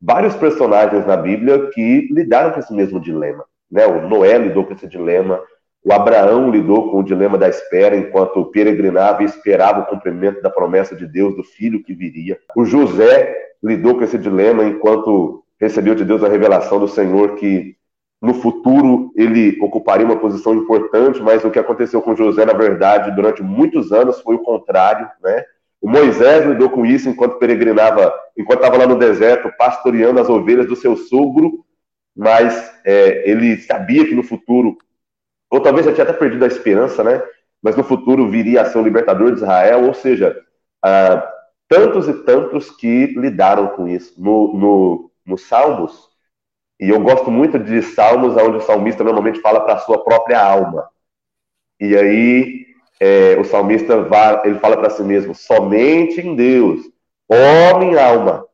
vários 0.00 0.34
personagens 0.34 1.06
na 1.06 1.16
Bíblia 1.16 1.70
que 1.72 2.08
lidaram 2.12 2.52
com 2.52 2.60
esse 2.60 2.72
mesmo 2.72 3.00
dilema. 3.00 3.44
Né? 3.70 3.86
O 3.86 4.08
Noé 4.08 4.36
lidou 4.38 4.64
com 4.64 4.72
esse 4.72 4.86
dilema, 4.86 5.40
o 5.84 5.92
Abraão 5.92 6.50
lidou 6.50 6.90
com 6.90 7.00
o 7.00 7.04
dilema 7.04 7.36
da 7.36 7.48
espera 7.48 7.96
enquanto 7.96 8.44
peregrinava 8.46 9.22
e 9.22 9.26
esperava 9.26 9.80
o 9.80 9.86
cumprimento 9.86 10.40
da 10.40 10.50
promessa 10.50 10.94
de 10.94 11.06
Deus 11.06 11.34
do 11.34 11.42
filho 11.42 11.82
que 11.82 11.94
viria. 11.94 12.38
O 12.56 12.64
José 12.64 13.34
lidou 13.62 13.96
com 13.96 14.04
esse 14.04 14.18
dilema 14.18 14.64
enquanto 14.64 15.42
recebeu 15.60 15.94
de 15.94 16.04
Deus 16.04 16.22
a 16.22 16.28
revelação 16.28 16.78
do 16.78 16.88
Senhor 16.88 17.36
que 17.36 17.76
no 18.22 18.34
futuro 18.34 19.12
ele 19.16 19.58
ocuparia 19.60 20.06
uma 20.06 20.16
posição 20.16 20.54
importante, 20.54 21.20
mas 21.20 21.44
o 21.44 21.50
que 21.50 21.58
aconteceu 21.58 22.00
com 22.00 22.14
José, 22.14 22.44
na 22.44 22.52
verdade, 22.52 23.10
durante 23.10 23.42
muitos 23.42 23.90
anos 23.90 24.20
foi 24.20 24.36
o 24.36 24.44
contrário, 24.44 25.10
né? 25.20 25.44
O 25.80 25.90
Moisés 25.90 26.46
lidou 26.46 26.70
com 26.70 26.86
isso 26.86 27.08
enquanto 27.08 27.40
peregrinava, 27.40 28.14
enquanto 28.38 28.60
estava 28.60 28.78
lá 28.78 28.86
no 28.86 28.96
deserto, 28.96 29.52
pastoreando 29.58 30.20
as 30.20 30.28
ovelhas 30.28 30.68
do 30.68 30.76
seu 30.76 30.96
sogro, 30.96 31.64
mas 32.16 32.72
é, 32.84 33.28
ele 33.28 33.56
sabia 33.56 34.04
que 34.06 34.14
no 34.14 34.22
futuro, 34.22 34.78
ou 35.50 35.58
talvez 35.60 35.84
já 35.84 35.92
tinha 35.92 36.04
até 36.04 36.12
perdido 36.12 36.44
a 36.44 36.48
esperança, 36.48 37.02
né? 37.02 37.20
Mas 37.60 37.74
no 37.74 37.82
futuro 37.82 38.30
viria 38.30 38.62
a 38.62 38.64
ser 38.66 38.78
o 38.78 38.84
libertador 38.84 39.32
de 39.32 39.38
Israel, 39.38 39.84
ou 39.84 39.94
seja, 39.94 40.40
ah, 40.84 41.28
tantos 41.68 42.08
e 42.08 42.12
tantos 42.22 42.70
que 42.70 43.06
lidaram 43.16 43.66
com 43.68 43.88
isso. 43.88 44.14
No, 44.22 44.56
no, 44.56 45.10
no 45.26 45.36
Salmos, 45.36 46.11
e 46.82 46.88
eu 46.88 46.98
gosto 46.98 47.30
muito 47.30 47.60
de 47.60 47.80
salmos 47.80 48.36
onde 48.36 48.56
o 48.56 48.60
salmista 48.60 49.04
normalmente 49.04 49.40
fala 49.40 49.60
para 49.60 49.74
a 49.74 49.78
sua 49.78 50.02
própria 50.02 50.44
alma. 50.44 50.88
E 51.78 51.96
aí 51.96 52.66
é, 52.98 53.36
o 53.38 53.44
salmista 53.44 54.02
vai, 54.02 54.44
ele 54.44 54.58
fala 54.58 54.76
para 54.76 54.90
si 54.90 55.04
mesmo: 55.04 55.32
somente 55.32 56.20
em 56.20 56.34
Deus, 56.34 56.80
ó 57.30 57.78
minha 57.78 58.04
alma, 58.04 58.44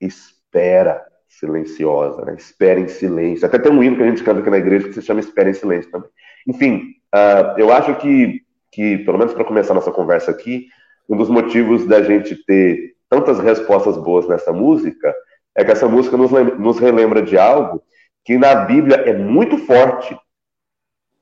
espera 0.00 1.04
silenciosa, 1.28 2.24
né? 2.24 2.36
espera 2.38 2.80
em 2.80 2.88
silêncio. 2.88 3.44
Até 3.44 3.58
tem 3.58 3.70
um 3.70 3.82
hino 3.82 3.96
que 3.96 4.02
a 4.02 4.06
gente 4.06 4.24
canta 4.24 4.40
aqui 4.40 4.48
na 4.48 4.56
igreja 4.56 4.88
que 4.88 4.94
se 4.94 5.02
chama 5.02 5.20
Espera 5.20 5.50
em 5.50 5.54
Silêncio 5.54 5.90
também. 5.90 6.08
Enfim, 6.48 6.94
uh, 7.14 7.58
eu 7.58 7.70
acho 7.70 7.96
que, 7.96 8.40
que, 8.72 8.96
pelo 8.98 9.18
menos 9.18 9.34
para 9.34 9.44
começar 9.44 9.74
nossa 9.74 9.92
conversa 9.92 10.30
aqui, 10.30 10.68
um 11.06 11.18
dos 11.18 11.28
motivos 11.28 11.86
da 11.86 12.02
gente 12.02 12.34
ter 12.46 12.94
tantas 13.10 13.40
respostas 13.40 13.98
boas 13.98 14.26
nessa 14.26 14.54
música 14.54 15.14
é 15.56 15.64
que 15.64 15.70
essa 15.70 15.88
música 15.88 16.16
nos, 16.16 16.30
nos 16.58 16.78
relembra 16.78 17.22
de 17.22 17.38
algo 17.38 17.82
que 18.24 18.38
na 18.38 18.54
Bíblia 18.54 18.96
é 18.96 19.12
muito 19.12 19.58
forte, 19.58 20.18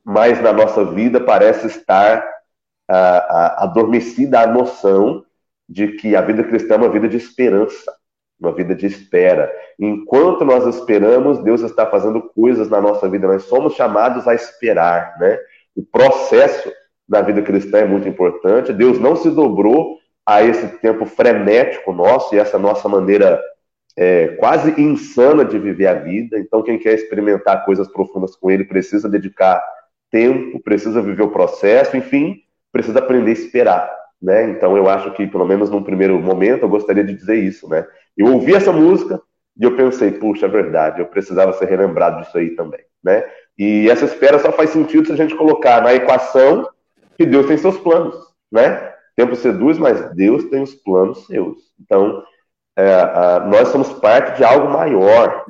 mas 0.05 0.41
na 0.41 0.53
nossa 0.53 0.85
vida 0.85 1.21
parece 1.21 1.67
estar 1.67 2.25
adormecida 3.57 4.41
a 4.41 4.47
noção 4.47 5.25
de 5.69 5.89
que 5.89 6.15
a 6.15 6.21
vida 6.21 6.45
cristã 6.45 6.75
é 6.75 6.79
uma 6.79 6.91
vida 6.91 7.09
de 7.09 7.17
esperança, 7.17 7.93
uma 8.39 8.53
vida 8.53 8.75
de 8.75 8.87
espera. 8.87 9.51
Enquanto 9.79 10.45
nós 10.45 10.67
esperamos, 10.67 11.43
Deus 11.43 11.63
está 11.63 11.87
fazendo 11.87 12.21
coisas 12.21 12.69
na 12.69 12.81
nossa 12.81 13.09
vida. 13.09 13.27
Nós 13.27 13.45
somos 13.45 13.75
chamados 13.75 14.29
a 14.29 14.35
esperar, 14.35 15.17
né? 15.19 15.39
O 15.75 15.83
processo 15.83 16.71
da 17.09 17.23
vida 17.23 17.41
cristã 17.41 17.79
é 17.79 17.85
muito 17.85 18.07
importante. 18.07 18.73
Deus 18.73 18.99
não 18.99 19.17
se 19.17 19.31
dobrou 19.31 19.99
a 20.27 20.43
esse 20.43 20.67
tempo 20.79 21.07
frenético 21.07 21.93
nosso 21.93 22.35
e 22.35 22.39
essa 22.39 22.59
nossa 22.59 22.89
maneira 22.89 23.41
é, 23.97 24.29
quase 24.39 24.81
insana 24.81 25.45
de 25.45 25.59
viver 25.59 25.87
a 25.87 25.95
vida. 25.95 26.39
Então, 26.39 26.63
quem 26.63 26.79
quer 26.79 26.95
experimentar 26.95 27.65
coisas 27.65 27.89
profundas 27.89 28.35
com 28.37 28.51
ele 28.51 28.65
precisa 28.65 29.09
dedicar 29.09 29.63
tempo, 30.11 30.61
precisa 30.61 31.01
viver 31.01 31.23
o 31.23 31.31
processo, 31.31 31.97
enfim, 31.97 32.41
precisa 32.71 32.99
aprender 32.99 33.31
a 33.31 33.35
esperar. 33.35 34.03
Né? 34.21 34.51
Então, 34.51 34.77
eu 34.77 34.89
acho 34.89 35.13
que, 35.13 35.27
pelo 35.27 35.47
menos 35.47 35.71
num 35.71 35.83
primeiro 35.83 36.21
momento, 36.21 36.63
eu 36.63 36.69
gostaria 36.69 37.03
de 37.03 37.15
dizer 37.15 37.37
isso. 37.37 37.69
Né? 37.69 37.87
Eu 38.17 38.33
ouvi 38.33 38.55
essa 38.55 38.73
música 38.73 39.21
e 39.59 39.65
eu 39.65 39.77
pensei, 39.77 40.13
puxa, 40.13 40.47
é 40.47 40.49
verdade, 40.49 41.01
eu 41.01 41.07
precisava 41.07 41.53
ser 41.55 41.67
relembrado 41.67 42.23
disso 42.23 42.39
aí 42.39 42.51
também. 42.51 42.81
Né? 43.03 43.25
E 43.59 43.91
essa 43.91 44.05
espera 44.05 44.39
só 44.39 44.53
faz 44.53 44.71
sentido 44.71 45.07
se 45.07 45.13
a 45.13 45.17
gente 45.17 45.35
colocar 45.35 45.83
na 45.83 45.93
equação 45.93 46.69
que 47.17 47.27
Deus 47.27 47.47
tem 47.47 47.57
seus 47.57 47.77
planos. 47.79 48.17
Né? 48.51 48.93
Tempo 49.17 49.35
seduz, 49.35 49.77
mas 49.77 50.15
Deus 50.15 50.45
tem 50.45 50.63
os 50.63 50.75
planos 50.75 51.27
seus. 51.27 51.59
Então, 51.81 52.23
é, 52.77 53.41
nós 53.49 53.69
somos 53.69 53.93
parte 53.95 54.37
de 54.37 54.45
algo 54.45 54.71
maior, 54.71 55.45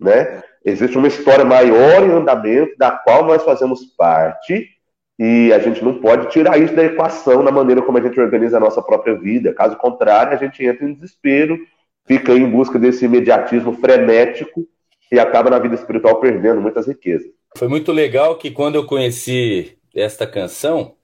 né? 0.00 0.42
Existe 0.64 0.96
uma 0.96 1.08
história 1.08 1.44
maior 1.44 2.04
em 2.04 2.12
andamento 2.12 2.76
da 2.78 2.92
qual 2.92 3.24
nós 3.24 3.42
fazemos 3.42 3.84
parte 3.96 4.68
e 5.18 5.52
a 5.52 5.58
gente 5.58 5.84
não 5.84 6.00
pode 6.00 6.30
tirar 6.30 6.58
isso 6.58 6.74
da 6.74 6.84
equação 6.84 7.42
na 7.42 7.50
maneira 7.50 7.82
como 7.82 7.98
a 7.98 8.00
gente 8.00 8.20
organiza 8.20 8.56
a 8.56 8.60
nossa 8.60 8.80
própria 8.80 9.14
vida. 9.14 9.52
Caso 9.52 9.76
contrário, 9.76 10.32
a 10.32 10.36
gente 10.36 10.64
entra 10.64 10.84
em 10.84 10.94
desespero 10.94 11.58
fica 12.06 12.32
em 12.32 12.48
busca 12.48 12.78
desse 12.78 13.04
imediatismo 13.04 13.74
frenético 13.74 14.66
e 15.10 15.18
acaba 15.18 15.50
na 15.50 15.58
vida 15.58 15.74
espiritual 15.74 16.20
perdendo 16.20 16.60
muitas 16.60 16.86
riquezas. 16.86 17.30
Foi 17.56 17.68
muito 17.68 17.92
legal 17.92 18.36
que 18.36 18.50
quando 18.50 18.76
eu 18.76 18.86
conheci 18.86 19.76
esta 19.94 20.26
canção, 20.26 20.94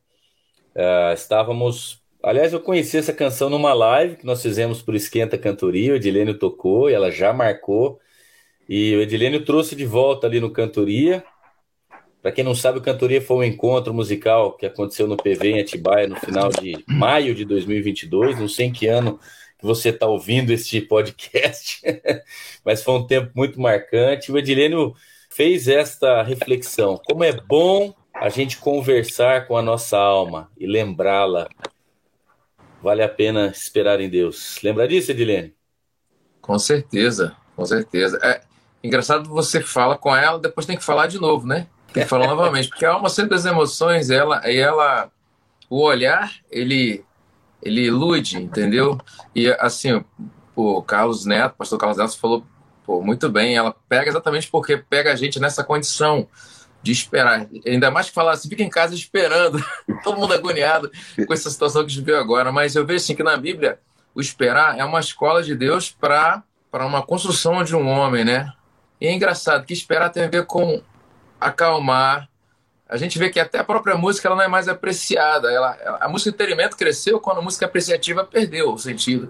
uh, 0.74 1.12
estávamos. 1.12 2.02
Aliás, 2.28 2.52
eu 2.52 2.60
conheci 2.60 2.98
essa 2.98 3.14
canção 3.14 3.48
numa 3.48 3.72
live 3.72 4.16
que 4.16 4.26
nós 4.26 4.42
fizemos 4.42 4.82
por 4.82 4.94
Esquenta 4.94 5.38
Cantoria, 5.38 5.94
o 5.94 5.96
Edilênio 5.96 6.38
tocou 6.38 6.90
e 6.90 6.92
ela 6.92 7.10
já 7.10 7.32
marcou. 7.32 7.98
E 8.68 8.94
o 8.94 9.00
Edilênio 9.00 9.46
trouxe 9.46 9.74
de 9.74 9.86
volta 9.86 10.26
ali 10.26 10.38
no 10.38 10.50
Cantoria. 10.50 11.24
Para 12.20 12.30
quem 12.30 12.44
não 12.44 12.54
sabe, 12.54 12.80
o 12.80 12.82
Cantoria 12.82 13.22
foi 13.22 13.36
um 13.38 13.42
encontro 13.42 13.94
musical 13.94 14.54
que 14.58 14.66
aconteceu 14.66 15.06
no 15.06 15.16
PV 15.16 15.52
em 15.52 15.60
Atibaia 15.60 16.06
no 16.06 16.16
final 16.16 16.50
de 16.50 16.84
maio 16.86 17.34
de 17.34 17.46
2022. 17.46 18.38
Não 18.38 18.46
sei 18.46 18.66
em 18.66 18.72
que 18.72 18.86
ano 18.86 19.18
que 19.58 19.64
você 19.64 19.88
está 19.88 20.06
ouvindo 20.06 20.52
este 20.52 20.82
podcast, 20.82 21.80
mas 22.62 22.82
foi 22.82 22.92
um 22.92 23.06
tempo 23.06 23.30
muito 23.34 23.58
marcante. 23.58 24.30
O 24.30 24.36
Edilênio 24.36 24.94
fez 25.30 25.66
esta 25.66 26.22
reflexão: 26.22 27.00
como 27.06 27.24
é 27.24 27.32
bom 27.32 27.94
a 28.12 28.28
gente 28.28 28.58
conversar 28.58 29.46
com 29.46 29.56
a 29.56 29.62
nossa 29.62 29.96
alma 29.96 30.50
e 30.58 30.66
lembrá-la. 30.66 31.48
Vale 32.82 33.02
a 33.02 33.08
pena 33.08 33.48
esperar 33.48 34.00
em 34.00 34.08
Deus. 34.08 34.58
Lembra 34.62 34.86
disso, 34.86 35.10
Edilene? 35.10 35.54
Com 36.40 36.58
certeza, 36.58 37.36
com 37.56 37.64
certeza. 37.64 38.18
É 38.22 38.40
engraçado 38.82 39.28
você 39.28 39.60
fala 39.60 39.98
com 39.98 40.14
ela, 40.14 40.38
depois 40.38 40.66
tem 40.66 40.76
que 40.76 40.84
falar 40.84 41.06
de 41.06 41.18
novo, 41.18 41.46
né? 41.46 41.66
Tem 41.92 42.04
que 42.04 42.08
falar 42.08 42.28
novamente, 42.34 42.68
porque 42.68 42.84
a 42.84 42.92
alma 42.92 43.08
sempre 43.08 43.30
das 43.30 43.44
emoções, 43.44 44.10
ela, 44.10 44.48
e 44.48 44.56
ela, 44.56 45.10
o 45.68 45.82
olhar, 45.82 46.32
ele, 46.50 47.04
ele 47.62 47.86
ilude, 47.86 48.36
entendeu? 48.36 48.98
E 49.34 49.48
assim, 49.58 50.02
o 50.54 50.82
Carlos 50.82 51.24
Neto, 51.24 51.52
o 51.52 51.56
pastor 51.58 51.78
Carlos 51.78 51.98
Neto 51.98 52.18
falou 52.18 52.44
pô, 52.88 53.02
muito 53.02 53.28
bem, 53.28 53.54
ela 53.54 53.76
pega 53.86 54.08
exatamente 54.08 54.50
porque 54.50 54.78
pega 54.78 55.12
a 55.12 55.14
gente 55.14 55.38
nessa 55.38 55.62
condição 55.62 56.26
de 56.88 56.92
esperar. 56.92 57.46
Ainda 57.66 57.90
mais 57.90 58.08
que 58.08 58.14
falar 58.14 58.32
assim, 58.32 58.48
fica 58.48 58.62
em 58.62 58.70
casa 58.70 58.94
esperando, 58.94 59.62
todo 60.02 60.18
mundo 60.18 60.32
agoniado 60.32 60.90
com 61.26 61.34
essa 61.34 61.50
situação 61.50 61.82
que 61.82 61.92
a 61.92 61.94
gente 61.94 62.04
viu 62.04 62.16
agora. 62.16 62.50
Mas 62.50 62.74
eu 62.74 62.86
vejo 62.86 63.04
assim 63.04 63.14
que 63.14 63.22
na 63.22 63.36
Bíblia, 63.36 63.78
o 64.14 64.20
esperar 64.22 64.78
é 64.78 64.84
uma 64.84 64.98
escola 64.98 65.42
de 65.42 65.54
Deus 65.54 65.90
para 65.90 66.42
uma 66.72 67.02
construção 67.02 67.62
de 67.62 67.76
um 67.76 67.86
homem, 67.86 68.24
né? 68.24 68.50
E 68.98 69.06
é 69.06 69.12
engraçado 69.12 69.66
que 69.66 69.72
esperar 69.74 70.08
tem 70.08 70.24
a 70.24 70.28
ver 70.28 70.46
com 70.46 70.82
acalmar. 71.38 72.26
A 72.88 72.96
gente 72.96 73.18
vê 73.18 73.28
que 73.28 73.38
até 73.38 73.58
a 73.58 73.64
própria 73.64 73.94
música 73.94 74.26
ela 74.26 74.36
não 74.36 74.44
é 74.44 74.48
mais 74.48 74.66
apreciada. 74.66 75.52
Ela, 75.52 75.98
a 76.00 76.08
música 76.08 76.30
entretenimento 76.30 76.74
cresceu 76.74 77.20
quando 77.20 77.38
a 77.38 77.42
música 77.42 77.66
apreciativa 77.66 78.24
perdeu 78.24 78.72
o 78.72 78.78
sentido. 78.78 79.28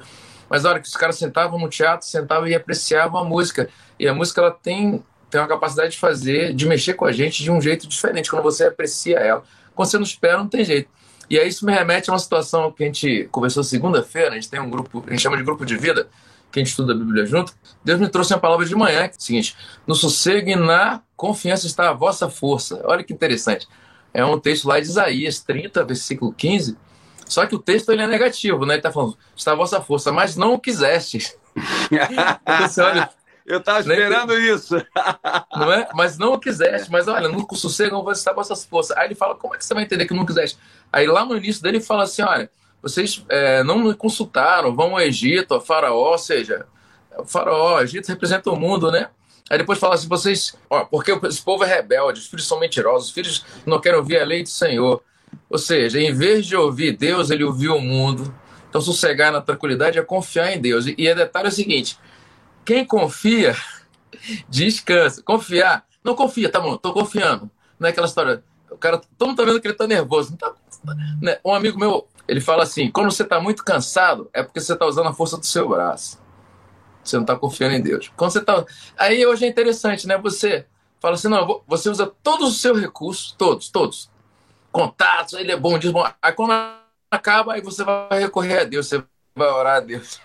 Mas 0.48 0.64
a 0.64 0.70
hora 0.70 0.80
que 0.80 0.86
os 0.86 0.96
caras 0.96 1.18
sentavam 1.18 1.58
no 1.58 1.68
teatro, 1.68 2.06
sentavam 2.06 2.46
e 2.46 2.54
apreciavam 2.54 3.20
a 3.20 3.24
música. 3.24 3.68
E 3.98 4.06
a 4.06 4.14
música 4.14 4.40
ela 4.40 4.52
tem, 4.52 5.04
tem 5.30 5.40
uma 5.40 5.48
capacidade 5.48 5.92
de 5.92 5.98
fazer, 5.98 6.54
de 6.54 6.66
mexer 6.66 6.94
com 6.94 7.04
a 7.04 7.12
gente 7.12 7.42
de 7.42 7.50
um 7.50 7.60
jeito 7.60 7.86
diferente, 7.86 8.30
quando 8.30 8.42
você 8.42 8.64
aprecia 8.64 9.18
ela. 9.18 9.42
Quando 9.74 9.88
você 9.88 9.96
não 9.96 10.04
espera, 10.04 10.38
não 10.38 10.48
tem 10.48 10.64
jeito. 10.64 10.88
E 11.30 11.38
aí 11.38 11.48
isso 11.48 11.64
me 11.66 11.72
remete 11.72 12.08
a 12.08 12.12
uma 12.12 12.18
situação 12.18 12.72
que 12.72 12.82
a 12.82 12.86
gente 12.86 13.28
conversou 13.30 13.62
segunda-feira, 13.62 14.30
a 14.30 14.34
gente 14.34 14.48
tem 14.48 14.60
um 14.60 14.70
grupo, 14.70 15.04
a 15.06 15.10
gente 15.10 15.20
chama 15.20 15.36
de 15.36 15.42
grupo 15.42 15.64
de 15.64 15.76
vida, 15.76 16.08
que 16.50 16.58
a 16.58 16.62
gente 16.62 16.70
estuda 16.70 16.94
a 16.94 16.96
Bíblia 16.96 17.26
junto. 17.26 17.54
Deus 17.84 18.00
me 18.00 18.08
trouxe 18.08 18.32
uma 18.32 18.40
palavra 18.40 18.64
de 18.64 18.74
manhã, 18.74 19.06
que 19.08 19.16
é 19.16 19.18
o 19.18 19.22
seguinte: 19.22 19.54
no 19.86 19.94
sossego 19.94 20.48
e 20.48 20.56
na 20.56 21.02
confiança 21.16 21.66
está 21.66 21.90
a 21.90 21.92
vossa 21.92 22.30
força. 22.30 22.80
Olha 22.84 23.04
que 23.04 23.12
interessante. 23.12 23.68
É 24.14 24.24
um 24.24 24.40
texto 24.40 24.66
lá 24.66 24.80
de 24.80 24.86
Isaías 24.86 25.40
30, 25.40 25.84
versículo 25.84 26.32
15 26.32 26.76
só 27.28 27.46
que 27.46 27.54
o 27.54 27.58
texto 27.58 27.92
ele 27.92 28.02
é 28.02 28.06
negativo, 28.06 28.64
né? 28.64 28.74
Ele 28.74 28.78
está 28.78 28.90
falando, 28.90 29.16
está 29.36 29.52
a 29.52 29.54
vossa 29.54 29.80
força, 29.80 30.10
mas 30.10 30.34
não 30.34 30.54
o 30.54 30.58
quiseste. 30.58 31.36
Você 32.62 32.80
olha, 32.80 33.10
eu 33.48 33.58
estava 33.58 33.80
esperando 33.80 34.38
isso. 34.38 34.76
Não 35.56 35.72
é? 35.72 35.88
Mas 35.94 36.18
não 36.18 36.34
o 36.34 36.38
quiseste. 36.38 36.90
Mas 36.90 37.08
olha, 37.08 37.28
no 37.28 37.46
sossego 37.56 37.96
não 37.96 38.04
vai 38.04 38.12
estar 38.12 38.34
vossas 38.34 38.64
forças. 38.64 38.96
Aí 38.96 39.06
ele 39.06 39.14
fala, 39.14 39.34
como 39.34 39.54
é 39.54 39.58
que 39.58 39.64
você 39.64 39.72
vai 39.72 39.84
entender 39.84 40.06
que 40.06 40.12
não 40.12 40.26
quiseste? 40.26 40.58
Aí 40.92 41.06
lá 41.06 41.24
no 41.24 41.36
início 41.36 41.62
dele 41.62 41.78
ele 41.78 41.84
fala 41.84 42.02
assim, 42.02 42.22
olha, 42.22 42.50
vocês 42.82 43.24
é, 43.28 43.64
não 43.64 43.78
me 43.78 43.94
consultaram, 43.94 44.74
vão 44.74 44.92
ao 44.92 45.00
Egito, 45.00 45.54
a 45.54 45.60
Faraó, 45.60 46.12
ou 46.12 46.18
seja, 46.18 46.66
o 47.16 47.24
Faraó, 47.24 47.76
o 47.76 47.80
Egito 47.80 48.08
representa 48.08 48.50
o 48.50 48.56
mundo, 48.56 48.90
né? 48.90 49.08
Aí 49.50 49.56
depois 49.56 49.78
fala 49.78 49.94
assim, 49.94 50.08
vocês, 50.08 50.54
ó, 50.68 50.84
porque 50.84 51.12
esse 51.26 51.42
povo 51.42 51.64
é 51.64 51.66
rebelde, 51.66 52.20
os 52.20 52.26
filhos 52.26 52.46
são 52.46 52.60
mentirosos, 52.60 53.08
os 53.08 53.14
filhos 53.14 53.46
não 53.64 53.80
querem 53.80 53.98
ouvir 53.98 54.20
a 54.20 54.24
lei 54.24 54.42
do 54.42 54.48
Senhor. 54.48 55.02
Ou 55.48 55.58
seja, 55.58 55.98
em 55.98 56.12
vez 56.12 56.46
de 56.46 56.54
ouvir 56.54 56.96
Deus, 56.96 57.30
ele 57.30 57.44
ouviu 57.44 57.76
o 57.76 57.80
mundo. 57.80 58.32
Então, 58.68 58.80
sossegar 58.80 59.32
na 59.32 59.40
tranquilidade 59.40 59.98
é 59.98 60.02
confiar 60.02 60.52
em 60.54 60.60
Deus. 60.60 60.84
E 60.86 61.10
o 61.10 61.14
detalhe 61.14 61.46
é 61.46 61.48
o 61.48 61.52
seguinte: 61.52 61.98
quem 62.68 62.84
confia, 62.84 63.56
descansa. 64.46 65.22
Confiar, 65.22 65.86
não 66.04 66.14
confia, 66.14 66.52
tá 66.52 66.60
bom, 66.60 66.76
tô 66.76 66.92
confiando. 66.92 67.50
Não 67.80 67.86
é 67.88 67.90
aquela 67.90 68.06
história, 68.06 68.44
o 68.70 68.76
cara, 68.76 69.00
todo 69.16 69.28
mundo 69.28 69.38
tá 69.38 69.44
vendo 69.46 69.58
que 69.58 69.68
ele 69.68 69.74
tá 69.74 69.86
nervoso. 69.86 70.36
Tá, 70.36 70.52
né? 71.22 71.38
Um 71.42 71.54
amigo 71.54 71.78
meu, 71.78 72.06
ele 72.28 72.42
fala 72.42 72.64
assim: 72.64 72.90
quando 72.90 73.10
você 73.10 73.24
tá 73.24 73.40
muito 73.40 73.64
cansado, 73.64 74.28
é 74.34 74.42
porque 74.42 74.60
você 74.60 74.76
tá 74.76 74.84
usando 74.84 75.08
a 75.08 75.14
força 75.14 75.38
do 75.38 75.46
seu 75.46 75.66
braço. 75.66 76.20
Você 77.02 77.16
não 77.16 77.24
tá 77.24 77.36
confiando 77.36 77.74
em 77.74 77.80
Deus. 77.80 78.12
Quando 78.14 78.32
você 78.32 78.42
tá. 78.42 78.62
Aí 78.98 79.24
hoje 79.24 79.46
é 79.46 79.48
interessante, 79.48 80.06
né? 80.06 80.18
Você 80.18 80.66
fala 81.00 81.14
assim: 81.14 81.28
não, 81.28 81.62
você 81.66 81.88
usa 81.88 82.06
todos 82.22 82.50
os 82.50 82.60
seus 82.60 82.78
recursos, 82.78 83.32
todos, 83.32 83.70
todos 83.70 84.10
contatos, 84.70 85.32
ele 85.32 85.52
é 85.52 85.56
bom 85.56 85.78
disso. 85.78 85.94
Bom. 85.94 86.06
Aí 86.20 86.32
quando 86.34 86.52
acaba, 87.10 87.54
aí 87.54 87.62
você 87.62 87.82
vai 87.82 88.20
recorrer 88.20 88.58
a 88.58 88.64
Deus, 88.64 88.88
você 88.88 89.02
vai 89.34 89.48
orar 89.48 89.76
a 89.76 89.80
Deus. 89.80 90.20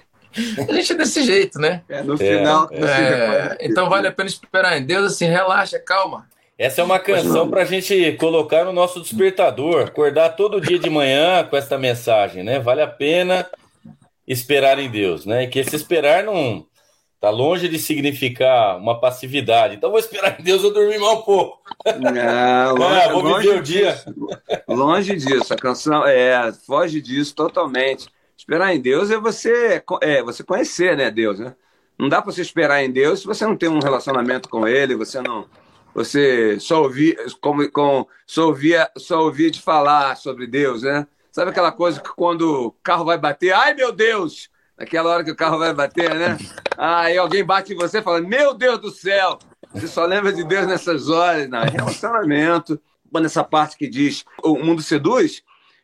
A 0.68 0.74
gente 0.74 0.92
é 0.92 0.96
desse 0.96 1.24
jeito, 1.24 1.60
né? 1.60 1.84
É, 1.88 2.02
no 2.04 2.18
final. 2.18 2.70
É, 2.72 2.80
é, 2.82 3.58
então 3.62 3.90
vale 3.90 4.08
a 4.08 4.12
pena 4.12 4.30
esperar 4.30 4.78
em 4.78 4.86
Deus, 4.86 5.14
assim, 5.14 5.26
relaxa, 5.26 5.80
calma. 5.80 6.28
Essa 6.58 6.82
é 6.82 6.84
uma 6.84 7.00
canção 7.00 7.50
para 7.50 7.64
a 7.64 7.66
gente 7.66 8.14
colocar 8.14 8.64
no 8.66 8.72
nosso 8.72 9.02
despertador, 9.02 9.86
acordar 9.86 10.30
todo 10.30 10.62
dia 10.62 10.78
de 10.78 10.90
manhã 10.90 11.44
com 11.44 11.58
essa 11.58 11.78
mensagem, 11.78 12.44
né? 12.44 12.60
Vale 12.60 12.82
a 12.82 12.88
pena 12.88 13.46
esperar 14.28 14.80
em 14.80 14.90
Deus, 14.90 15.26
né? 15.26 15.44
E 15.44 15.48
que 15.48 15.60
esse 15.60 15.76
esperar 15.76 16.24
não 16.24 16.66
Tá 17.24 17.30
longe 17.30 17.70
de 17.70 17.80
significar 17.80 18.78
uma 18.78 19.00
passividade. 19.00 19.76
Então 19.76 19.90
vou 19.90 19.98
esperar 19.98 20.36
que 20.36 20.44
Deus 20.44 20.62
eu 20.62 20.74
dormir 20.74 21.00
mal 21.00 21.20
um 21.20 21.22
pouco. 21.22 21.58
Não, 21.98 22.76
longe, 22.76 23.02
ah, 23.02 23.10
vou 23.14 23.22
longe 23.22 23.48
viver 23.48 23.60
o 23.60 23.64
dia. 23.64 24.04
Longe 24.68 25.16
disso. 25.16 25.54
A 25.54 25.56
canção 25.56 26.06
é, 26.06 26.52
foge 26.68 27.00
disso 27.00 27.34
totalmente. 27.34 28.10
Esperar 28.38 28.76
em 28.76 28.82
Deus 28.82 29.12
é 29.12 29.18
você, 29.18 29.84
é 30.02 30.24
você 30.24 30.44
conhecer, 30.44 30.98
né, 30.98 31.10
Deus, 31.10 31.40
né? 31.40 31.56
Não 31.98 32.10
dá 32.10 32.22
para 32.22 32.32
você 32.32 32.42
esperar 32.42 32.84
em 32.84 32.92
Deus 32.92 33.22
se 33.22 33.26
você 33.26 33.46
não 33.46 33.56
tem 33.56 33.70
um 33.70 33.80
relacionamento 33.80 34.50
com 34.50 34.68
Ele, 34.68 34.96
você 34.96 35.22
não, 35.22 35.48
você 35.94 36.60
só 36.60 36.82
ouvir, 36.82 37.18
como, 37.40 37.70
com, 37.72 38.08
só 38.26 38.48
ouvia, 38.48 38.90
só 38.98 39.22
ouvia 39.24 39.52
de 39.52 39.62
falar 39.62 40.18
sobre 40.18 40.48
Deus, 40.48 40.82
né? 40.82 41.08
Sabe 41.32 41.52
aquela 41.52 41.72
coisa 41.72 42.02
que 42.02 42.10
quando 42.16 42.68
o 42.68 42.72
carro 42.84 43.06
vai 43.06 43.18
bater, 43.18 43.54
ai 43.54 43.74
meu 43.74 43.92
Deus, 43.92 44.50
naquela 44.78 45.10
hora 45.12 45.24
que 45.24 45.32
o 45.32 45.36
carro 45.36 45.58
vai 45.60 45.74
bater, 45.74 46.14
né? 46.14 46.38
Aí 46.78 47.18
alguém 47.18 47.44
bate 47.44 47.74
em 47.74 47.76
você 47.76 48.00
e 48.00 48.02
fala: 48.02 48.22
Meu 48.22 48.54
Deus 48.54 48.80
do 48.80 48.92
céu! 48.92 49.40
Você 49.74 49.88
só 49.88 50.06
lembra 50.06 50.32
de 50.32 50.44
Deus 50.44 50.68
nessas 50.68 51.10
horas, 51.10 51.50
não, 51.50 51.60
é 51.60 51.70
relacionamento. 51.70 52.80
Nessa 53.22 53.44
parte 53.44 53.78
que 53.78 53.88
diz 53.88 54.26
o 54.44 54.56
mundo 54.58 54.82
seduz, 54.82 55.44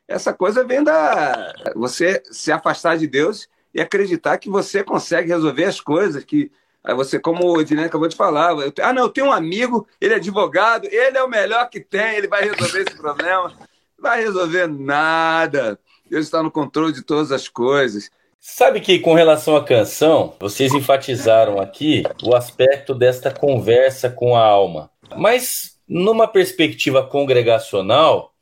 essa 0.10 0.34
coisa 0.34 0.64
vem 0.64 0.84
da 0.84 1.54
você 1.76 2.22
se 2.32 2.52
afastar 2.52 2.98
de 2.98 3.08
Deus 3.08 3.48
e 3.74 3.80
acreditar 3.80 4.40
que 4.40 4.50
você 4.50 4.84
consegue 4.84 5.30
resolver 5.30 5.66
as 5.66 5.80
coisas, 5.80 6.24
que 6.24 6.52
você, 6.96 7.20
como 7.20 7.46
o 7.46 7.62
Edilene 7.62 7.88
acabou 7.88 8.08
de 8.08 8.16
falar, 8.16 8.58
eu, 8.58 8.74
ah, 8.82 8.92
não, 8.92 9.04
eu 9.04 9.10
tenho 9.10 9.28
um 9.28 9.32
amigo, 9.32 9.88
ele 10.02 10.14
é 10.14 10.18
advogado, 10.18 10.86
ele 10.86 11.18
é 11.18 11.24
o 11.24 11.30
melhor 11.30 11.70
que 11.70 11.80
tem, 11.80 12.16
ele 12.16 12.28
vai 12.28 12.50
resolver 12.50 12.82
esse 12.82 12.98
problema. 12.98 13.54
Vai 13.98 14.22
resolver 14.22 14.66
nada. 14.68 15.78
Deus 16.10 16.26
está 16.26 16.42
no 16.42 16.50
controle 16.50 16.94
de 16.94 17.04
todas 17.04 17.32
as 17.32 17.48
coisas. 17.48 18.10
Sabe 18.40 18.80
que 18.80 19.00
com 19.00 19.14
relação 19.14 19.56
à 19.56 19.64
canção, 19.64 20.34
vocês 20.40 20.74
enfatizaram 20.74 21.60
aqui 21.60 22.04
o 22.24 22.34
aspecto 22.34 22.96
desta 22.96 23.30
conversa 23.30 24.10
com 24.10 24.36
a 24.36 24.44
alma. 24.44 24.90
Mas 25.18 25.78
numa 25.88 26.28
perspectiva 26.28 27.06
congregacional, 27.06 28.34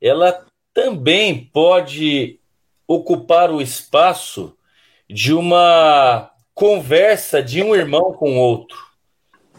ela 0.00 0.46
também 0.76 1.48
pode 1.54 2.38
ocupar 2.86 3.50
o 3.50 3.62
espaço 3.62 4.54
de 5.08 5.32
uma 5.32 6.30
conversa 6.54 7.42
de 7.42 7.62
um 7.62 7.74
irmão 7.74 8.12
com 8.12 8.36
outro. 8.36 8.76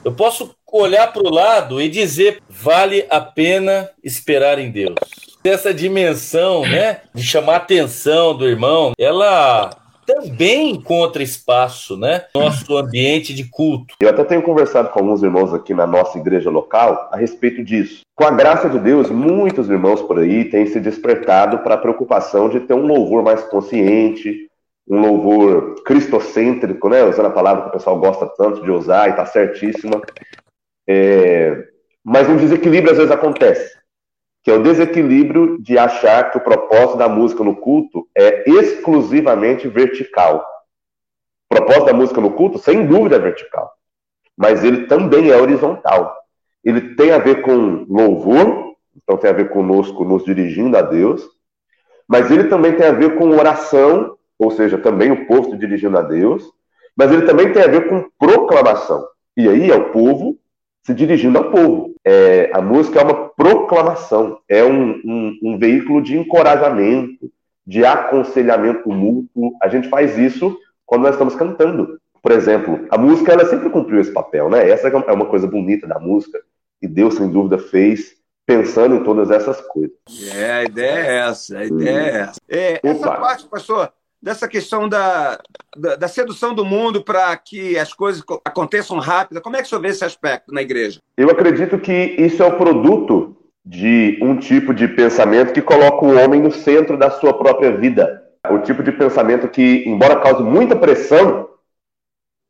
Eu 0.06 0.13
posso 0.13 0.56
olhar 0.71 1.12
para 1.12 1.23
o 1.23 1.34
lado 1.34 1.82
e 1.82 1.89
dizer: 1.89 2.39
vale 2.47 3.08
a 3.10 3.19
pena 3.19 3.89
esperar 4.03 4.60
em 4.60 4.69
Deus 4.69 4.95
essa 5.43 5.73
dimensão, 5.73 6.67
né, 6.67 7.01
de 7.15 7.23
chamar 7.23 7.53
a 7.53 7.58
atenção 7.58 8.36
do 8.36 8.45
irmão, 8.45 8.91
ela 8.97 9.69
também 10.08 10.72
encontra 10.72 11.22
espaço, 11.22 11.98
né, 11.98 12.24
no 12.34 12.41
nosso 12.41 12.78
ambiente 12.78 13.34
de 13.34 13.43
culto. 13.43 13.93
Eu 14.00 14.10
até 14.10 14.24
tenho 14.24 14.41
conversado 14.41 14.88
com 14.89 15.00
alguns 15.00 15.22
irmãos 15.22 15.54
aqui 15.54 15.74
na 15.74 15.86
nossa 15.86 16.17
igreja 16.17 16.50
local 16.50 17.10
a 17.12 17.17
respeito 17.17 17.62
disso. 17.62 18.02
Com 18.15 18.24
a 18.24 18.32
graça 18.32 18.70
de 18.70 18.80
Deus, 18.80 19.10
muitos 19.10 19.70
irmãos 19.70 20.02
por 20.02 20.17
aí 20.17 20.46
têm 20.46 20.65
se 20.65 20.80
despertado 20.80 21.60
para 21.60 21.76
a 21.76 21.78
preocupação 21.78 22.48
de 22.48 22.62
ter 22.62 22.74
um 22.74 22.88
louvor 22.88 23.22
mais 23.22 23.43
consciente, 23.43 24.48
um 24.89 25.02
louvor 25.02 25.84
cristocêntrico, 25.84 26.88
né? 26.88 27.04
Usando 27.04 27.26
a 27.26 27.32
palavra 27.32 27.63
que 27.63 27.70
o 27.70 27.74
pessoal 27.74 28.00
gosta 28.00 28.26
tanto 28.26 28.63
de 28.63 28.72
usar 28.72 29.10
e 29.10 29.13
tá 29.13 29.26
certíssima. 29.26 30.02
É, 30.88 31.65
mas 32.02 32.30
um 32.30 32.38
desequilíbrio 32.38 32.91
às 32.91 32.98
vezes 32.98 33.12
acontece, 33.12 33.78
que 34.48 34.52
é 34.52 34.54
o 34.54 34.64
desequilíbrio 34.64 35.62
de 35.62 35.78
achar 35.78 36.32
que 36.32 36.38
o 36.38 36.42
propósito 36.42 36.98
da 36.98 37.10
música 37.10 37.44
no 37.44 37.58
culto 37.58 38.08
é 38.18 38.50
exclusivamente 38.50 39.68
vertical. 39.68 40.42
O 41.52 41.54
propósito 41.54 41.88
da 41.88 41.94
música 41.94 42.22
no 42.22 42.32
culto, 42.32 42.58
sem 42.58 42.88
dúvida, 42.88 43.18
é 43.18 43.20
vertical, 43.20 43.70
mas 44.38 44.64
ele 44.64 44.86
também 44.86 45.32
é 45.32 45.36
horizontal. 45.36 46.16
Ele 46.64 46.96
tem 46.96 47.12
a 47.12 47.18
ver 47.18 47.42
com 47.42 47.86
louvor, 47.90 48.74
então 48.96 49.18
tem 49.18 49.30
a 49.30 49.34
ver 49.34 49.50
conosco 49.50 50.06
nos 50.06 50.24
dirigindo 50.24 50.78
a 50.78 50.82
Deus, 50.82 51.28
mas 52.08 52.32
ele 52.32 52.46
também 52.46 52.74
tem 52.74 52.88
a 52.88 52.94
ver 52.94 53.18
com 53.18 53.30
oração 53.32 54.18
ou 54.40 54.50
seja, 54.52 54.78
também 54.78 55.12
o 55.12 55.28
povo 55.28 55.50
se 55.50 55.58
dirigindo 55.58 55.98
a 55.98 56.02
Deus, 56.02 56.50
mas 56.96 57.12
ele 57.12 57.24
também 57.24 57.52
tem 57.52 57.64
a 57.64 57.68
ver 57.68 57.90
com 57.90 58.10
proclamação. 58.18 59.06
E 59.36 59.50
aí 59.50 59.70
é 59.70 59.76
o 59.76 59.92
povo 59.92 60.40
se 60.88 60.93
dirigindo 60.93 61.38
ao 61.38 61.52
povo. 61.52 61.93
É, 62.06 62.50
a 62.54 62.62
música 62.62 63.02
é 63.02 63.04
uma 63.04 63.28
proclamação, 63.28 64.39
é 64.47 64.63
um, 64.63 65.02
um, 65.04 65.39
um 65.43 65.58
veículo 65.58 66.02
de 66.02 66.17
encorajamento, 66.17 67.30
de 67.65 67.84
aconselhamento 67.84 68.89
mútuo. 68.89 69.52
A 69.62 69.67
gente 69.67 69.89
faz 69.89 70.17
isso 70.17 70.58
quando 70.86 71.02
nós 71.02 71.15
estamos 71.15 71.36
cantando. 71.36 72.00
Por 72.23 72.32
exemplo, 72.32 72.88
a 72.89 72.97
música 72.97 73.34
ela 73.34 73.45
sempre 73.45 73.69
cumpriu 73.69 74.00
esse 74.00 74.13
papel, 74.13 74.50
né? 74.50 74.69
Essa 74.69 74.88
é 74.88 75.12
uma 75.12 75.26
coisa 75.26 75.45
bonita 75.45 75.86
da 75.86 76.00
música 76.00 76.39
e 76.82 76.88
Deus 76.88 77.15
sem 77.15 77.30
dúvida 77.30 77.58
fez 77.58 78.15
pensando 78.45 78.95
em 78.95 79.04
todas 79.04 79.30
essas 79.30 79.60
coisas. 79.60 79.91
É, 80.34 80.52
a 80.54 80.63
ideia 80.63 81.00
é 81.00 81.15
essa, 81.17 81.58
a 81.58 81.65
ideia 81.65 82.00
é 82.00 82.17
essa. 82.19 82.41
É, 82.47 82.80
essa 82.82 83.12
parte, 83.12 83.45
pastor, 83.47 83.91
dessa 84.21 84.47
questão 84.47 84.89
da, 84.89 85.39
da, 85.75 85.95
da 85.95 86.08
sedução 86.08 86.53
do 86.53 86.65
mundo 86.65 87.03
para 87.03 87.36
que 87.38 87.77
as 87.77 87.93
coisas 87.93 88.23
aconteçam 88.43 88.97
rápido. 88.99 89.41
Como 89.41 89.56
é 89.56 89.62
que 89.62 89.67
senhor 89.67 89.82
vê 89.82 89.89
esse 89.89 90.03
aspecto 90.03 90.53
na 90.53 90.62
igreja? 90.62 90.99
Eu 91.15 91.30
acredito 91.30 91.77
que 91.80 91.93
isso 91.93 92.41
é 92.41 92.45
o 92.45 92.58
produto 92.58 93.36
de 93.65 94.17
um 94.21 94.38
tipo 94.38 94.73
de 94.73 94.88
pensamento 94.88 95.53
que 95.53 95.62
coloca 95.62 96.06
o 96.06 96.15
homem 96.17 96.41
no 96.41 96.51
centro 96.51 96.97
da 96.97 97.12
sua 97.12 97.38
própria 97.38 97.75
vida. 97.75 98.23
O 98.49 98.60
tipo 98.60 98.82
de 98.82 98.91
pensamento 98.91 99.49
que, 99.49 99.84
embora 99.86 100.21
cause 100.21 100.41
muita 100.41 100.75
pressão, 100.75 101.49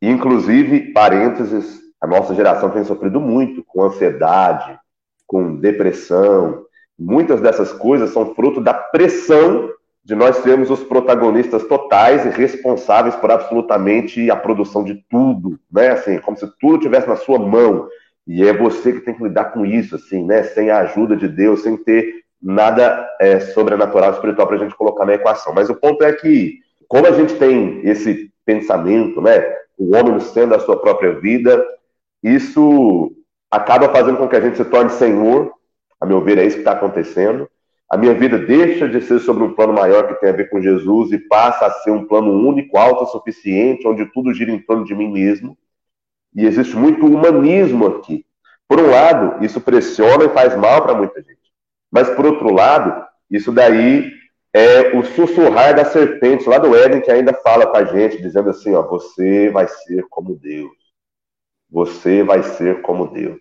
inclusive, 0.00 0.92
parênteses, 0.92 1.80
a 2.00 2.06
nossa 2.06 2.34
geração 2.34 2.70
tem 2.70 2.84
sofrido 2.84 3.20
muito 3.20 3.64
com 3.64 3.82
ansiedade, 3.82 4.78
com 5.26 5.56
depressão. 5.56 6.64
Muitas 6.96 7.40
dessas 7.40 7.72
coisas 7.72 8.10
são 8.10 8.34
fruto 8.34 8.60
da 8.60 8.72
pressão 8.72 9.70
de 10.08 10.14
nós 10.14 10.38
sermos 10.38 10.70
os 10.70 10.82
protagonistas 10.82 11.64
totais 11.64 12.24
e 12.24 12.30
responsáveis 12.30 13.14
por 13.16 13.30
absolutamente 13.30 14.30
a 14.30 14.36
produção 14.36 14.82
de 14.82 15.04
tudo, 15.10 15.60
né? 15.70 15.90
Assim, 15.90 16.18
como 16.18 16.34
se 16.34 16.50
tudo 16.58 16.80
tivesse 16.80 17.06
na 17.06 17.14
sua 17.14 17.38
mão. 17.38 17.86
E 18.26 18.42
é 18.42 18.54
você 18.54 18.94
que 18.94 19.00
tem 19.00 19.12
que 19.12 19.22
lidar 19.22 19.52
com 19.52 19.66
isso, 19.66 19.96
assim, 19.96 20.24
né? 20.24 20.44
Sem 20.44 20.70
a 20.70 20.78
ajuda 20.78 21.14
de 21.14 21.28
Deus, 21.28 21.62
sem 21.62 21.76
ter 21.76 22.22
nada 22.40 23.06
é, 23.20 23.38
sobrenatural, 23.38 24.12
espiritual 24.12 24.46
para 24.46 24.56
a 24.56 24.60
gente 24.60 24.74
colocar 24.74 25.04
na 25.04 25.12
equação. 25.12 25.52
Mas 25.52 25.68
o 25.68 25.74
ponto 25.74 26.02
é 26.02 26.10
que, 26.14 26.54
como 26.88 27.06
a 27.06 27.12
gente 27.12 27.34
tem 27.34 27.86
esse 27.86 28.32
pensamento, 28.46 29.20
né? 29.20 29.44
O 29.76 29.94
homem 29.94 30.18
centro 30.20 30.56
da 30.56 30.60
sua 30.60 30.80
própria 30.80 31.20
vida, 31.20 31.62
isso 32.22 33.12
acaba 33.50 33.90
fazendo 33.90 34.16
com 34.16 34.26
que 34.26 34.36
a 34.36 34.40
gente 34.40 34.56
se 34.56 34.64
torne 34.64 34.88
senhor. 34.88 35.52
A 36.00 36.06
meu 36.06 36.22
ver, 36.22 36.38
é 36.38 36.46
isso 36.46 36.56
que 36.56 36.62
está 36.62 36.72
acontecendo 36.72 37.46
a 37.90 37.96
minha 37.96 38.12
vida 38.14 38.38
deixa 38.38 38.86
de 38.86 39.00
ser 39.00 39.18
sobre 39.20 39.42
um 39.44 39.54
plano 39.54 39.72
maior 39.72 40.06
que 40.08 40.20
tem 40.20 40.28
a 40.28 40.36
ver 40.36 40.50
com 40.50 40.60
Jesus 40.60 41.10
e 41.10 41.18
passa 41.18 41.66
a 41.66 41.70
ser 41.70 41.90
um 41.90 42.06
plano 42.06 42.30
único, 42.30 42.76
autossuficiente, 42.76 43.88
onde 43.88 44.04
tudo 44.12 44.34
gira 44.34 44.50
em 44.50 44.58
torno 44.58 44.84
de 44.84 44.94
mim 44.94 45.10
mesmo. 45.10 45.56
E 46.34 46.44
existe 46.44 46.76
muito 46.76 47.06
humanismo 47.06 47.86
aqui. 47.86 48.26
Por 48.68 48.78
um 48.78 48.90
lado, 48.90 49.42
isso 49.42 49.60
pressiona 49.60 50.24
e 50.24 50.28
faz 50.28 50.54
mal 50.54 50.82
para 50.82 50.94
muita 50.94 51.22
gente. 51.22 51.38
Mas, 51.90 52.10
por 52.10 52.26
outro 52.26 52.52
lado, 52.52 53.06
isso 53.30 53.50
daí 53.50 54.12
é 54.52 54.94
o 54.94 55.02
sussurrar 55.02 55.74
da 55.74 55.86
serpente 55.86 56.46
lá 56.46 56.58
do 56.58 56.76
Éden 56.76 57.00
que 57.00 57.10
ainda 57.10 57.32
fala 57.32 57.66
com 57.66 57.76
a 57.78 57.84
gente, 57.84 58.20
dizendo 58.20 58.50
assim: 58.50 58.74
ó, 58.74 58.82
você 58.82 59.48
vai 59.48 59.66
ser 59.66 60.06
como 60.10 60.36
Deus. 60.36 60.76
Você 61.70 62.22
vai 62.22 62.42
ser 62.42 62.82
como 62.82 63.08
Deus. 63.08 63.38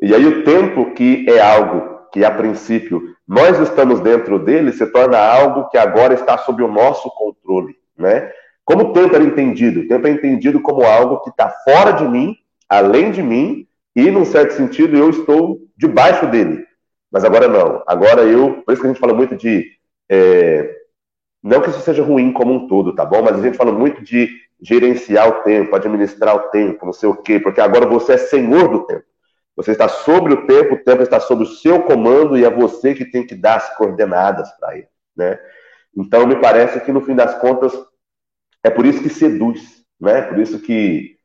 E 0.00 0.14
aí 0.14 0.24
o 0.24 0.44
tempo 0.44 0.92
que 0.94 1.28
é 1.28 1.40
algo 1.40 2.08
que 2.12 2.24
a 2.24 2.30
princípio 2.30 3.13
nós 3.26 3.58
estamos 3.58 4.00
dentro 4.00 4.38
dele, 4.38 4.72
se 4.72 4.86
torna 4.86 5.18
algo 5.18 5.68
que 5.68 5.78
agora 5.78 6.14
está 6.14 6.36
sob 6.38 6.62
o 6.62 6.68
nosso 6.68 7.10
controle, 7.10 7.74
né? 7.96 8.30
Como 8.64 8.84
o 8.84 8.92
tempo 8.92 9.14
era 9.14 9.24
entendido? 9.24 9.80
O 9.80 9.88
tempo 9.88 10.06
é 10.06 10.10
entendido 10.10 10.60
como 10.60 10.82
algo 10.84 11.20
que 11.20 11.30
está 11.30 11.50
fora 11.64 11.92
de 11.92 12.06
mim, 12.06 12.36
além 12.68 13.10
de 13.10 13.22
mim, 13.22 13.66
e, 13.94 14.10
num 14.10 14.24
certo 14.24 14.54
sentido, 14.54 14.96
eu 14.96 15.10
estou 15.10 15.60
debaixo 15.76 16.26
dele. 16.26 16.64
Mas 17.10 17.24
agora 17.24 17.46
não. 17.46 17.82
Agora 17.86 18.22
eu. 18.22 18.62
Por 18.62 18.72
isso 18.72 18.82
que 18.82 18.88
a 18.88 18.90
gente 18.90 19.00
fala 19.00 19.14
muito 19.14 19.36
de. 19.36 19.70
É, 20.08 20.74
não 21.42 21.60
que 21.60 21.70
isso 21.70 21.80
seja 21.80 22.02
ruim 22.02 22.32
como 22.32 22.52
um 22.52 22.66
todo, 22.66 22.94
tá 22.94 23.04
bom? 23.04 23.22
Mas 23.22 23.38
a 23.38 23.42
gente 23.42 23.56
fala 23.56 23.70
muito 23.70 24.02
de 24.02 24.28
gerenciar 24.60 25.28
o 25.28 25.42
tempo, 25.42 25.76
administrar 25.76 26.34
o 26.34 26.48
tempo, 26.48 26.86
não 26.86 26.92
sei 26.92 27.08
o 27.08 27.14
quê, 27.14 27.38
porque 27.38 27.60
agora 27.60 27.86
você 27.86 28.14
é 28.14 28.16
senhor 28.16 28.68
do 28.68 28.86
tempo. 28.86 29.04
Você 29.56 29.72
está 29.72 29.88
sobre 29.88 30.34
o 30.34 30.46
tempo, 30.46 30.74
o 30.74 30.82
tempo 30.82 31.02
está 31.02 31.20
sob 31.20 31.44
o 31.44 31.46
seu 31.46 31.82
comando 31.82 32.36
e 32.36 32.44
é 32.44 32.50
você 32.50 32.94
que 32.94 33.04
tem 33.04 33.26
que 33.26 33.34
dar 33.34 33.56
as 33.56 33.76
coordenadas 33.76 34.50
para 34.58 34.76
ele. 34.76 34.88
Né? 35.16 35.38
Então, 35.96 36.26
me 36.26 36.36
parece 36.40 36.80
que 36.80 36.92
no 36.92 37.00
fim 37.00 37.14
das 37.14 37.38
contas 37.38 37.72
é 38.62 38.70
por 38.70 38.84
isso 38.84 39.02
que 39.02 39.08
seduz, 39.08 39.84
né? 40.00 40.22
Por 40.22 40.38
isso 40.38 40.58
que, 40.58 41.16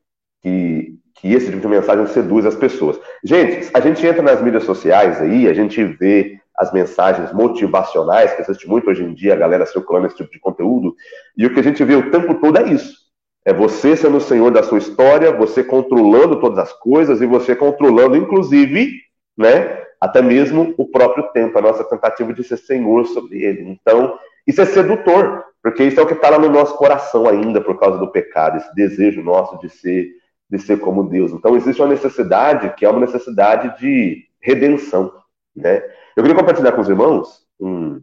que, 0.42 0.98
que 1.16 1.32
esse 1.32 1.46
tipo 1.46 1.60
de 1.60 1.68
mensagem 1.68 2.06
seduz 2.06 2.46
as 2.46 2.54
pessoas. 2.54 3.00
Gente, 3.24 3.70
a 3.74 3.80
gente 3.80 4.06
entra 4.06 4.22
nas 4.22 4.40
mídias 4.40 4.64
sociais 4.64 5.20
aí, 5.20 5.48
a 5.48 5.54
gente 5.54 5.82
vê 5.82 6.38
as 6.56 6.70
mensagens 6.72 7.32
motivacionais, 7.32 8.34
que 8.34 8.42
existe 8.42 8.68
muito 8.68 8.90
hoje 8.90 9.02
em 9.02 9.14
dia, 9.14 9.32
a 9.32 9.36
galera 9.36 9.64
circulando 9.64 10.06
esse 10.06 10.16
tipo 10.16 10.30
de 10.30 10.38
conteúdo, 10.38 10.94
e 11.34 11.46
o 11.46 11.54
que 11.54 11.58
a 11.58 11.62
gente 11.62 11.82
vê 11.82 11.94
o 11.94 12.10
tempo 12.10 12.34
todo 12.34 12.58
é 12.58 12.68
isso. 12.70 12.99
É 13.44 13.54
você 13.54 13.96
sendo 13.96 14.18
o 14.18 14.20
senhor 14.20 14.50
da 14.50 14.62
sua 14.62 14.78
história, 14.78 15.32
você 15.32 15.64
controlando 15.64 16.40
todas 16.40 16.58
as 16.58 16.72
coisas 16.74 17.22
e 17.22 17.26
você 17.26 17.56
controlando, 17.56 18.16
inclusive, 18.16 19.00
né, 19.36 19.82
até 20.00 20.20
mesmo 20.20 20.74
o 20.76 20.86
próprio 20.86 21.24
tempo, 21.32 21.58
a 21.58 21.62
nossa 21.62 21.82
tentativa 21.84 22.34
de 22.34 22.44
ser 22.44 22.58
senhor 22.58 23.06
sobre 23.06 23.42
ele. 23.42 23.62
Então, 23.62 24.18
isso 24.46 24.60
é 24.60 24.66
sedutor, 24.66 25.44
porque 25.62 25.84
isso 25.84 25.98
é 25.98 26.02
o 26.02 26.06
que 26.06 26.12
está 26.12 26.28
lá 26.28 26.38
no 26.38 26.50
nosso 26.50 26.76
coração 26.76 27.26
ainda 27.26 27.60
por 27.60 27.78
causa 27.78 27.98
do 27.98 28.10
pecado, 28.10 28.58
esse 28.58 28.74
desejo 28.74 29.22
nosso 29.22 29.58
de 29.58 29.70
ser, 29.70 30.10
de 30.50 30.58
ser 30.58 30.78
como 30.78 31.08
Deus. 31.08 31.32
Então, 31.32 31.56
existe 31.56 31.80
uma 31.80 31.88
necessidade 31.88 32.74
que 32.74 32.84
é 32.84 32.90
uma 32.90 33.00
necessidade 33.00 33.78
de 33.80 34.26
redenção. 34.38 35.12
Né? 35.56 35.82
Eu 36.14 36.22
queria 36.22 36.36
compartilhar 36.36 36.72
com 36.72 36.80
os 36.82 36.88
irmãos 36.88 37.46
um, 37.58 38.02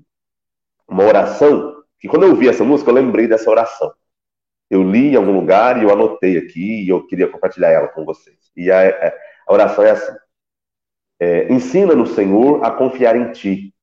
uma 0.87 1.03
oração 1.03 1.75
que, 1.99 2.07
quando 2.07 2.23
eu 2.23 2.29
ouvi 2.29 2.47
essa 2.47 2.63
música, 2.63 2.89
eu 2.89 2.95
lembrei 2.95 3.27
dessa 3.27 3.49
oração 3.51 3.91
eu 4.69 4.83
li 4.83 5.13
em 5.13 5.15
algum 5.15 5.31
lugar 5.31 5.77
e 5.77 5.83
eu 5.83 5.91
anotei 5.91 6.37
aqui 6.37 6.83
e 6.83 6.89
eu 6.89 7.05
queria 7.05 7.27
compartilhar 7.27 7.69
ela 7.69 7.87
com 7.87 8.03
vocês. 8.03 8.51
E 8.55 8.69
a, 8.69 9.13
a 9.47 9.53
oração 9.53 9.83
é 9.83 9.91
assim: 9.91 10.13
é, 11.19 11.51
Ensina-nos, 11.51 12.11
Senhor, 12.11 12.63
a 12.63 12.71
confiar 12.71 13.15
em 13.15 13.31
Ti, 13.31 13.73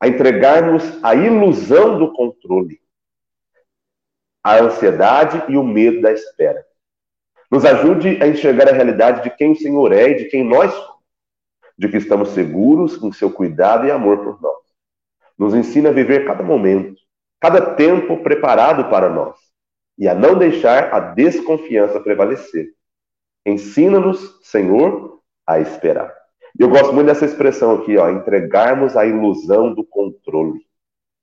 a 0.00 0.08
entregar-nos 0.08 0.82
a 1.04 1.14
ilusão 1.14 1.98
do 1.98 2.12
controle, 2.12 2.80
a 4.42 4.58
ansiedade 4.60 5.44
e 5.52 5.56
o 5.56 5.62
medo 5.62 6.00
da 6.00 6.12
espera. 6.12 6.66
Nos 7.50 7.64
ajude 7.64 8.22
a 8.22 8.26
enxergar 8.26 8.68
a 8.68 8.72
realidade 8.72 9.22
de 9.22 9.30
quem 9.30 9.52
o 9.52 9.56
Senhor 9.56 9.92
é 9.92 10.10
e 10.10 10.14
de 10.16 10.24
quem 10.26 10.44
nós 10.44 10.72
somos, 10.72 11.02
de 11.76 11.88
que 11.88 11.96
estamos 11.96 12.30
seguros 12.30 13.02
em 13.02 13.12
seu 13.12 13.30
cuidado 13.30 13.86
e 13.86 13.90
amor 13.90 14.18
por 14.18 14.40
nós. 14.40 14.58
Nos 15.38 15.54
ensina 15.54 15.90
a 15.90 15.92
viver 15.92 16.26
cada 16.26 16.42
momento, 16.42 17.00
cada 17.40 17.74
tempo 17.74 18.22
preparado 18.22 18.90
para 18.90 19.08
nós 19.08 19.47
e 19.98 20.06
a 20.08 20.14
não 20.14 20.38
deixar 20.38 20.94
a 20.94 21.00
desconfiança 21.00 22.00
prevalecer. 22.00 22.68
Ensina-nos, 23.44 24.38
Senhor, 24.42 25.20
a 25.46 25.58
esperar. 25.58 26.14
Eu 26.58 26.68
gosto 26.68 26.92
muito 26.92 27.06
dessa 27.06 27.24
expressão 27.24 27.72
aqui, 27.76 27.96
ó, 27.96 28.10
entregarmos 28.10 28.96
a 28.96 29.06
ilusão 29.06 29.74
do 29.74 29.84
controle. 29.84 30.60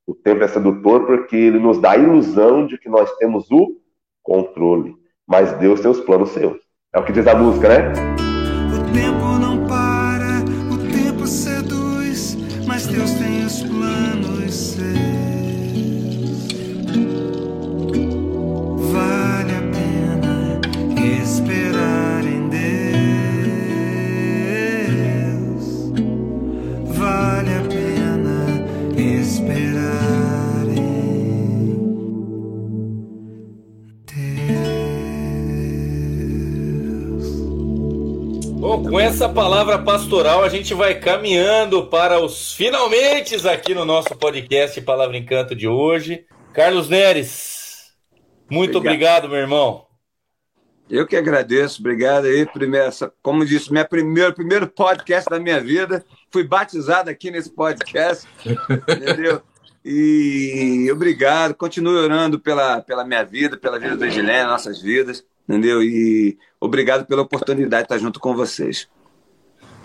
O 0.07 0.13
tempo 0.13 0.43
é 0.43 0.47
sedutor 0.47 1.05
porque 1.05 1.35
ele 1.35 1.59
nos 1.59 1.79
dá 1.79 1.91
a 1.91 1.97
ilusão 1.97 2.67
de 2.67 2.77
que 2.77 2.89
nós 2.89 3.11
temos 3.17 3.49
o 3.49 3.75
controle, 4.21 4.95
mas 5.25 5.53
Deus 5.53 5.79
tem 5.79 5.89
os 5.89 5.99
planos 6.01 6.29
seus. 6.29 6.57
É 6.93 6.99
o 6.99 7.05
que 7.05 7.11
diz 7.11 7.27
a 7.27 7.35
música, 7.35 7.67
né? 7.69 7.91
O 8.71 8.93
tempo 8.93 9.39
não 9.39 9.64
com 38.89 38.99
essa 38.99 39.27
palavra 39.27 39.79
pastoral, 39.79 40.43
a 40.43 40.49
gente 40.49 40.73
vai 40.73 40.95
caminhando 40.95 41.87
para 41.87 42.19
os 42.19 42.53
finalmente 42.53 43.35
aqui 43.47 43.73
no 43.73 43.83
nosso 43.83 44.15
podcast 44.15 44.79
Palavra 44.81 45.17
Encanto 45.17 45.55
de 45.55 45.67
hoje. 45.67 46.25
Carlos 46.53 46.87
Neres, 46.87 47.93
muito 48.49 48.77
obrigado, 48.77 49.25
obrigado 49.25 49.29
meu 49.29 49.39
irmão. 49.39 49.85
Eu 50.87 51.07
que 51.07 51.15
agradeço, 51.15 51.81
obrigado 51.81 52.25
aí. 52.25 52.45
Primeiro, 52.45 52.91
como 53.21 53.43
disse, 53.43 53.71
minha 53.71 53.85
primeiro, 53.85 54.33
primeiro 54.33 54.67
podcast 54.67 55.27
da 55.29 55.39
minha 55.39 55.59
vida. 55.59 56.05
Fui 56.31 56.43
batizado 56.43 57.09
aqui 57.09 57.31
nesse 57.31 57.49
podcast, 57.49 58.27
entendeu? 58.45 59.41
E 59.87 60.89
obrigado, 60.91 61.53
continue 61.53 61.95
orando 61.95 62.39
pela, 62.39 62.81
pela 62.81 63.05
minha 63.05 63.23
vida, 63.23 63.55
pela 63.55 63.77
vida 63.77 63.95
da 63.95 64.07
Edilene, 64.07 64.47
nossas 64.47 64.81
vidas, 64.81 65.23
entendeu? 65.47 65.81
E 65.81 66.37
obrigado 66.59 67.05
pela 67.05 67.21
oportunidade 67.21 67.83
de 67.83 67.85
estar 67.85 67.97
junto 67.97 68.19
com 68.19 68.35
vocês. 68.35 68.87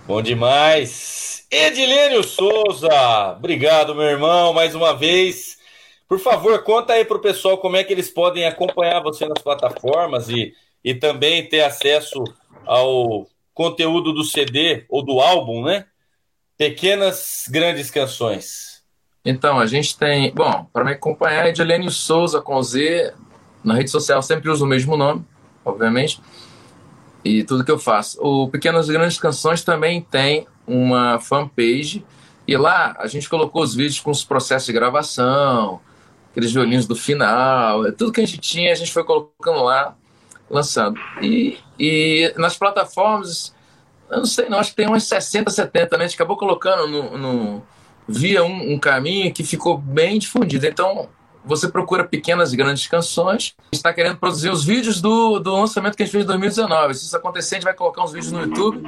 Bom 0.06 0.20
demais. 0.20 1.46
Edilênio 1.50 2.24
Souza, 2.24 3.34
obrigado, 3.36 3.94
meu 3.94 4.04
irmão, 4.04 4.52
mais 4.52 4.74
uma 4.74 4.96
vez. 4.96 5.58
Por 6.08 6.18
favor, 6.18 6.62
conta 6.64 6.94
aí 6.94 7.04
para 7.04 7.16
o 7.16 7.20
pessoal 7.20 7.58
como 7.58 7.76
é 7.76 7.84
que 7.84 7.92
eles 7.92 8.10
podem 8.10 8.44
acompanhar 8.44 9.00
você 9.00 9.28
nas 9.28 9.40
plataformas 9.42 10.28
e, 10.28 10.52
e 10.82 10.94
também 10.94 11.48
ter 11.48 11.62
acesso 11.62 12.24
ao 12.66 13.28
conteúdo 13.54 14.12
do 14.12 14.24
CD 14.24 14.84
ou 14.88 15.04
do 15.04 15.20
álbum, 15.20 15.62
né? 15.62 15.86
Pequenas 16.58 17.44
Grandes 17.48 17.90
Canções. 17.90 18.82
Então, 19.24 19.58
a 19.58 19.66
gente 19.66 19.96
tem. 19.96 20.32
Bom, 20.34 20.66
para 20.72 20.84
me 20.84 20.92
acompanhar, 20.92 21.46
Edilênio 21.46 21.90
Souza 21.90 22.40
com 22.40 22.60
Z. 22.62 23.14
Na 23.62 23.74
rede 23.74 23.90
social 23.90 24.22
sempre 24.22 24.50
uso 24.50 24.64
o 24.64 24.68
mesmo 24.68 24.96
nome, 24.96 25.24
obviamente. 25.70 26.20
E 27.24 27.44
tudo 27.44 27.64
que 27.64 27.70
eu 27.70 27.78
faço. 27.78 28.18
O 28.22 28.48
Pequenas 28.48 28.88
e 28.88 28.92
Grandes 28.92 29.18
Canções 29.18 29.62
também 29.62 30.00
tem 30.00 30.46
uma 30.66 31.20
fanpage. 31.20 32.04
E 32.46 32.56
lá 32.56 32.96
a 32.98 33.06
gente 33.06 33.28
colocou 33.28 33.62
os 33.62 33.74
vídeos 33.74 34.00
com 34.00 34.10
os 34.10 34.24
processos 34.24 34.66
de 34.66 34.72
gravação, 34.72 35.80
aqueles 36.30 36.52
violinos 36.52 36.86
do 36.86 36.96
final, 36.96 37.86
é 37.86 37.92
tudo 37.92 38.12
que 38.12 38.20
a 38.20 38.26
gente 38.26 38.38
tinha, 38.38 38.72
a 38.72 38.74
gente 38.74 38.92
foi 38.92 39.04
colocando 39.04 39.62
lá, 39.62 39.94
lançando. 40.48 40.98
E, 41.20 41.58
e 41.78 42.32
nas 42.36 42.56
plataformas, 42.56 43.54
eu 44.10 44.18
não 44.18 44.26
sei, 44.26 44.48
não, 44.48 44.58
acho 44.58 44.70
que 44.70 44.76
tem 44.76 44.86
umas 44.86 45.04
60, 45.04 45.50
70, 45.50 45.96
né? 45.96 46.04
A 46.04 46.08
gente 46.08 46.16
acabou 46.16 46.36
colocando 46.36 46.88
no, 46.88 47.18
no 47.18 47.62
via 48.08 48.42
um, 48.42 48.74
um 48.74 48.78
caminho 48.78 49.32
que 49.32 49.44
ficou 49.44 49.78
bem 49.78 50.18
difundido. 50.18 50.66
Então, 50.66 51.08
você 51.44 51.68
procura 51.68 52.04
pequenas 52.04 52.52
e 52.52 52.56
grandes 52.56 52.86
canções, 52.86 53.54
está 53.72 53.92
querendo 53.92 54.18
produzir 54.18 54.50
os 54.50 54.64
vídeos 54.64 55.00
do, 55.00 55.38
do 55.38 55.52
lançamento 55.52 55.96
que 55.96 56.02
a 56.02 56.06
gente 56.06 56.12
fez 56.12 56.24
em 56.24 56.28
2019. 56.28 56.94
Se 56.94 57.06
isso 57.06 57.16
acontecer, 57.16 57.54
a 57.54 57.58
gente 57.58 57.64
vai 57.64 57.74
colocar 57.74 58.04
uns 58.04 58.12
vídeos 58.12 58.32
no 58.32 58.42
YouTube. 58.42 58.82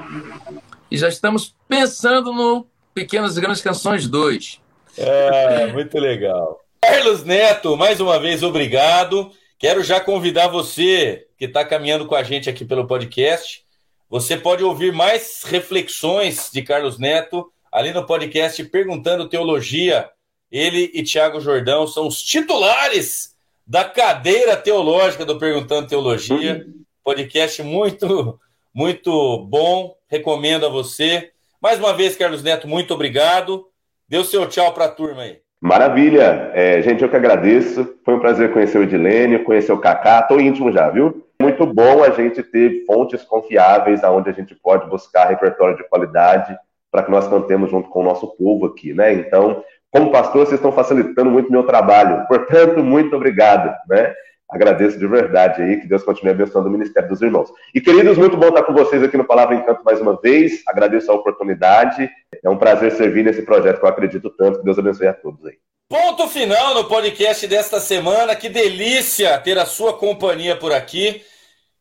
E 0.90 0.96
já 0.96 1.08
estamos 1.08 1.54
pensando 1.68 2.32
no 2.32 2.66
Pequenas 2.94 3.36
e 3.36 3.40
Grandes 3.40 3.62
Canções 3.62 4.06
2. 4.06 4.60
É, 4.98 5.66
muito 5.72 5.98
legal. 5.98 6.60
Carlos 6.82 7.24
Neto, 7.24 7.76
mais 7.76 8.00
uma 8.00 8.18
vez, 8.18 8.42
obrigado. 8.42 9.30
Quero 9.58 9.82
já 9.82 10.00
convidar 10.00 10.48
você 10.48 11.26
que 11.38 11.44
está 11.46 11.64
caminhando 11.64 12.06
com 12.06 12.14
a 12.14 12.22
gente 12.22 12.50
aqui 12.50 12.64
pelo 12.64 12.86
podcast. 12.86 13.62
Você 14.10 14.36
pode 14.36 14.62
ouvir 14.62 14.92
mais 14.92 15.42
reflexões 15.44 16.50
de 16.52 16.60
Carlos 16.62 16.98
Neto 16.98 17.50
ali 17.70 17.92
no 17.92 18.04
podcast 18.04 18.62
Perguntando 18.64 19.28
Teologia. 19.28 20.10
Ele 20.52 20.90
e 20.92 21.02
Tiago 21.02 21.40
Jordão 21.40 21.86
são 21.86 22.06
os 22.06 22.20
titulares 22.20 23.34
da 23.66 23.84
cadeira 23.84 24.54
teológica 24.54 25.24
do 25.24 25.38
Perguntando 25.38 25.88
Teologia. 25.88 26.66
Podcast 27.02 27.62
muito, 27.62 28.38
muito 28.74 29.38
bom. 29.46 29.96
Recomendo 30.10 30.66
a 30.66 30.68
você. 30.68 31.30
Mais 31.58 31.78
uma 31.78 31.94
vez, 31.94 32.16
Carlos 32.16 32.42
Neto, 32.42 32.68
muito 32.68 32.92
obrigado. 32.92 33.66
Dê 34.06 34.18
o 34.18 34.24
seu 34.24 34.46
tchau 34.46 34.74
para 34.74 34.84
a 34.84 34.90
turma 34.90 35.22
aí. 35.22 35.38
Maravilha. 35.58 36.50
É, 36.52 36.82
gente, 36.82 37.02
eu 37.02 37.08
que 37.08 37.16
agradeço. 37.16 37.96
Foi 38.04 38.14
um 38.14 38.20
prazer 38.20 38.52
conhecer 38.52 38.76
o 38.76 38.82
Edilene, 38.82 39.38
conhecer 39.38 39.72
o 39.72 39.80
Kaká. 39.80 40.20
Estou 40.20 40.38
íntimo 40.38 40.70
já, 40.70 40.90
viu? 40.90 41.26
Muito 41.40 41.64
bom 41.64 42.04
a 42.04 42.10
gente 42.10 42.42
ter 42.42 42.84
fontes 42.84 43.22
confiáveis 43.22 44.04
aonde 44.04 44.28
a 44.28 44.34
gente 44.34 44.54
pode 44.54 44.86
buscar 44.90 45.30
repertório 45.30 45.78
de 45.78 45.88
qualidade 45.88 46.54
para 46.90 47.04
que 47.04 47.10
nós 47.10 47.26
cantemos 47.26 47.70
junto 47.70 47.88
com 47.88 48.00
o 48.00 48.04
nosso 48.04 48.26
povo 48.36 48.66
aqui, 48.66 48.92
né? 48.92 49.14
Então, 49.14 49.64
como 49.92 50.10
pastor, 50.10 50.46
vocês 50.46 50.58
estão 50.58 50.72
facilitando 50.72 51.30
muito 51.30 51.50
o 51.50 51.52
meu 51.52 51.64
trabalho. 51.64 52.26
Portanto, 52.26 52.82
muito 52.82 53.14
obrigado, 53.14 53.76
né? 53.86 54.14
Agradeço 54.50 54.98
de 54.98 55.06
verdade 55.06 55.62
aí, 55.62 55.80
que 55.80 55.86
Deus 55.86 56.02
continue 56.02 56.32
abençoando 56.32 56.68
o 56.68 56.70
ministério 56.70 57.08
dos 57.10 57.20
irmãos. 57.20 57.50
E 57.74 57.80
queridos, 57.80 58.16
muito 58.16 58.36
bom 58.36 58.48
estar 58.48 58.62
com 58.62 58.72
vocês 58.72 59.02
aqui 59.02 59.18
no 59.18 59.24
Palavra 59.24 59.54
Encanto 59.54 59.84
mais 59.84 60.00
uma 60.00 60.18
vez. 60.18 60.62
Agradeço 60.66 61.12
a 61.12 61.14
oportunidade. 61.14 62.10
É 62.42 62.48
um 62.48 62.56
prazer 62.56 62.92
servir 62.92 63.22
nesse 63.22 63.42
projeto 63.42 63.80
que 63.80 63.84
eu 63.84 63.88
acredito 63.88 64.30
tanto. 64.30 64.58
Que 64.58 64.64
Deus 64.64 64.78
abençoe 64.78 65.08
a 65.08 65.12
todos 65.12 65.44
aí. 65.44 65.58
Ponto 65.88 66.26
final 66.28 66.74
no 66.74 66.84
podcast 66.84 67.46
desta 67.46 67.78
semana. 67.78 68.34
Que 68.34 68.48
delícia 68.48 69.38
ter 69.38 69.58
a 69.58 69.66
sua 69.66 69.92
companhia 69.92 70.56
por 70.56 70.72
aqui. 70.72 71.22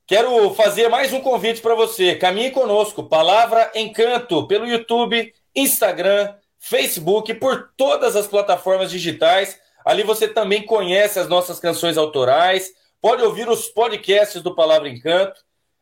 Quero 0.06 0.54
fazer 0.54 0.89
mais 0.89 1.13
um 1.13 1.21
convite 1.21 1.62
para 1.62 1.76
você. 1.76 2.15
Caminhe 2.15 2.52
conosco, 2.52 3.04
Palavra 3.04 3.71
Encanto, 3.74 4.45
pelo 4.47 4.67
YouTube, 4.67 5.34
Instagram, 5.56 6.34
Facebook, 6.62 7.34
por 7.34 7.71
todas 7.76 8.15
as 8.15 8.28
plataformas 8.28 8.91
digitais. 8.91 9.60
Ali 9.84 10.04
você 10.04 10.28
também 10.28 10.63
conhece 10.63 11.19
as 11.19 11.28
nossas 11.28 11.60
canções 11.60 11.97
autorais, 11.97 12.71
pode 13.02 13.24
ouvir 13.24 13.50
os 13.50 13.67
podcasts 13.67 14.43
do 14.43 14.54
Palavra 14.54 14.88
Encanto. 14.88 15.41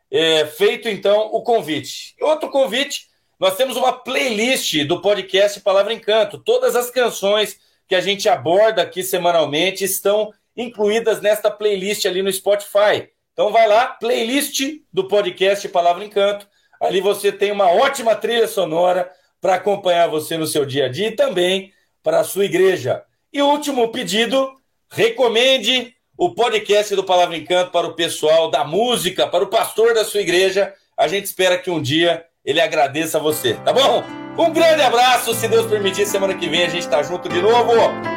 É, 0.09 0.45
feito 0.45 0.87
então 0.87 1.27
o 1.33 1.43
convite. 1.43 2.15
Outro 2.21 2.49
convite, 2.49 3.07
nós 3.37 3.57
temos 3.57 3.75
uma 3.75 3.91
playlist 3.91 4.85
do 4.85 5.01
podcast 5.01 5.59
Palavra 5.59 5.93
Encanto. 5.93 6.39
Todas 6.39 6.75
as 6.75 6.89
canções 6.89 7.57
que 7.87 7.93
a 7.93 8.01
gente 8.01 8.29
aborda 8.29 8.81
aqui 8.81 9.03
semanalmente 9.03 9.83
estão 9.83 10.33
incluídas 10.55 11.21
nesta 11.21 11.51
playlist 11.51 12.05
ali 12.05 12.23
no 12.23 12.31
Spotify. 12.31 13.09
Então 13.33 13.51
vai 13.51 13.67
lá, 13.67 13.87
playlist 13.87 14.61
do 14.91 15.07
podcast 15.07 15.67
Palavra 15.67 16.05
Encanto. 16.05 16.47
Ali 16.81 17.01
você 17.01 17.31
tem 17.31 17.51
uma 17.51 17.69
ótima 17.69 18.15
trilha 18.15 18.47
sonora 18.47 19.11
para 19.41 19.56
acompanhar 19.56 20.08
você 20.08 20.38
no 20.38 20.47
seu 20.47 20.65
dia 20.65 20.86
a 20.86 20.89
dia 20.89 21.08
e 21.08 21.15
também 21.15 21.71
para 22.04 22.19
a 22.19 22.23
sua 22.23 22.45
igreja. 22.45 23.04
E 23.32 23.41
último 23.41 23.89
pedido, 23.89 24.52
recomende 24.91 25.93
o 26.17 26.34
podcast 26.34 26.95
do 26.95 27.04
Palavra 27.04 27.38
Encanto 27.38 27.71
para 27.71 27.88
o 27.88 27.93
pessoal 27.93 28.49
da 28.49 28.63
música, 28.63 29.28
para 29.28 29.43
o 29.43 29.47
pastor 29.47 29.93
da 29.93 30.04
sua 30.04 30.21
igreja. 30.21 30.73
A 30.97 31.08
gente 31.08 31.25
espera 31.25 31.58
que 31.58 31.69
um 31.69 31.82
dia 31.82 32.25
ele 32.43 32.60
agradeça 32.60 33.17
a 33.17 33.21
você, 33.21 33.54
tá 33.54 33.71
bom? 33.71 34.04
Um 34.38 34.52
grande 34.52 34.82
abraço, 34.82 35.34
se 35.34 35.47
Deus 35.47 35.67
permitir, 35.67 36.06
semana 36.06 36.34
que 36.34 36.49
vem 36.49 36.63
a 36.63 36.69
gente 36.69 36.84
está 36.84 37.04
junto 37.04 37.30
de 37.30 37.41
novo. 37.41 37.73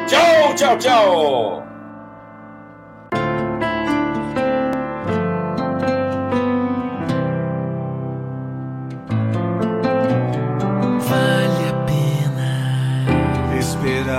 Tchau, 0.07 0.55
tchau, 0.55 0.77
tchau! 0.77 1.72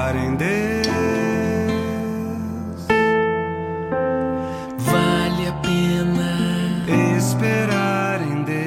Esperar 0.05 0.17
em 0.17 0.35
Deus. 0.37 0.87
Vale 4.79 5.49
a 5.49 5.53
pena 5.63 7.17
esperar 7.17 8.21
em 8.21 8.43
Deus. 8.43 8.65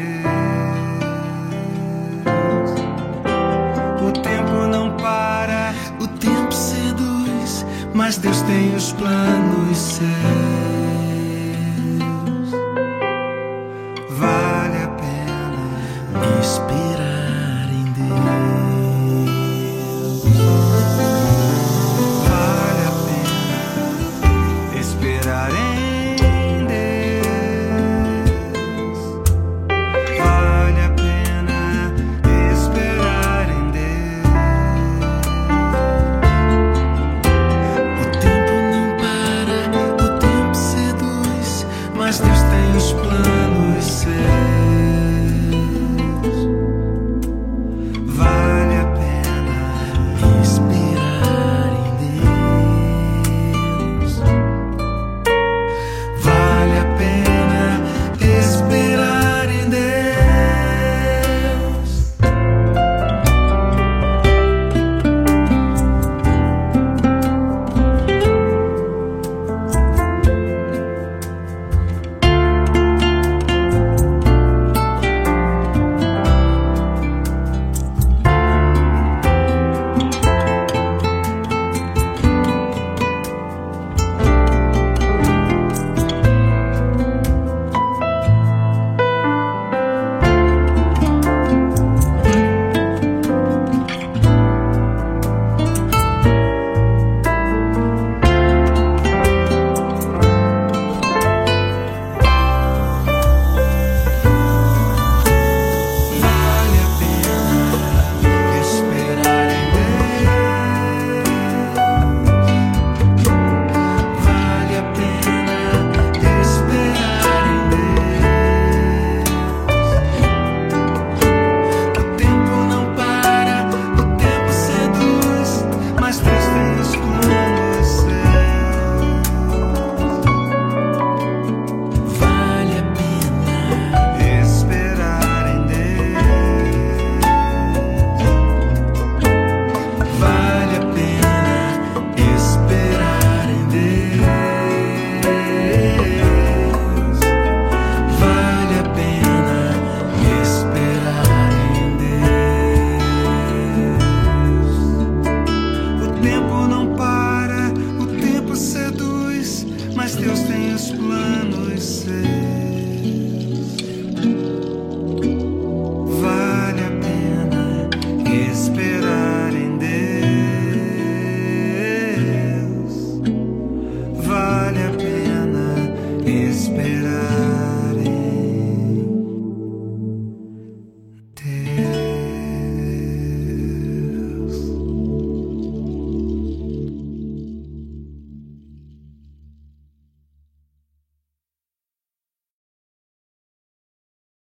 O 4.02 4.12
tempo 4.12 4.68
não 4.68 4.96
para, 4.98 5.74
o 6.02 6.08
tempo 6.08 6.52
seduz, 6.52 7.66
mas 7.94 8.18
Deus 8.18 8.42
tem 8.44 8.76
os 8.76 8.92
planos 8.94 9.78
certos. 9.78 10.57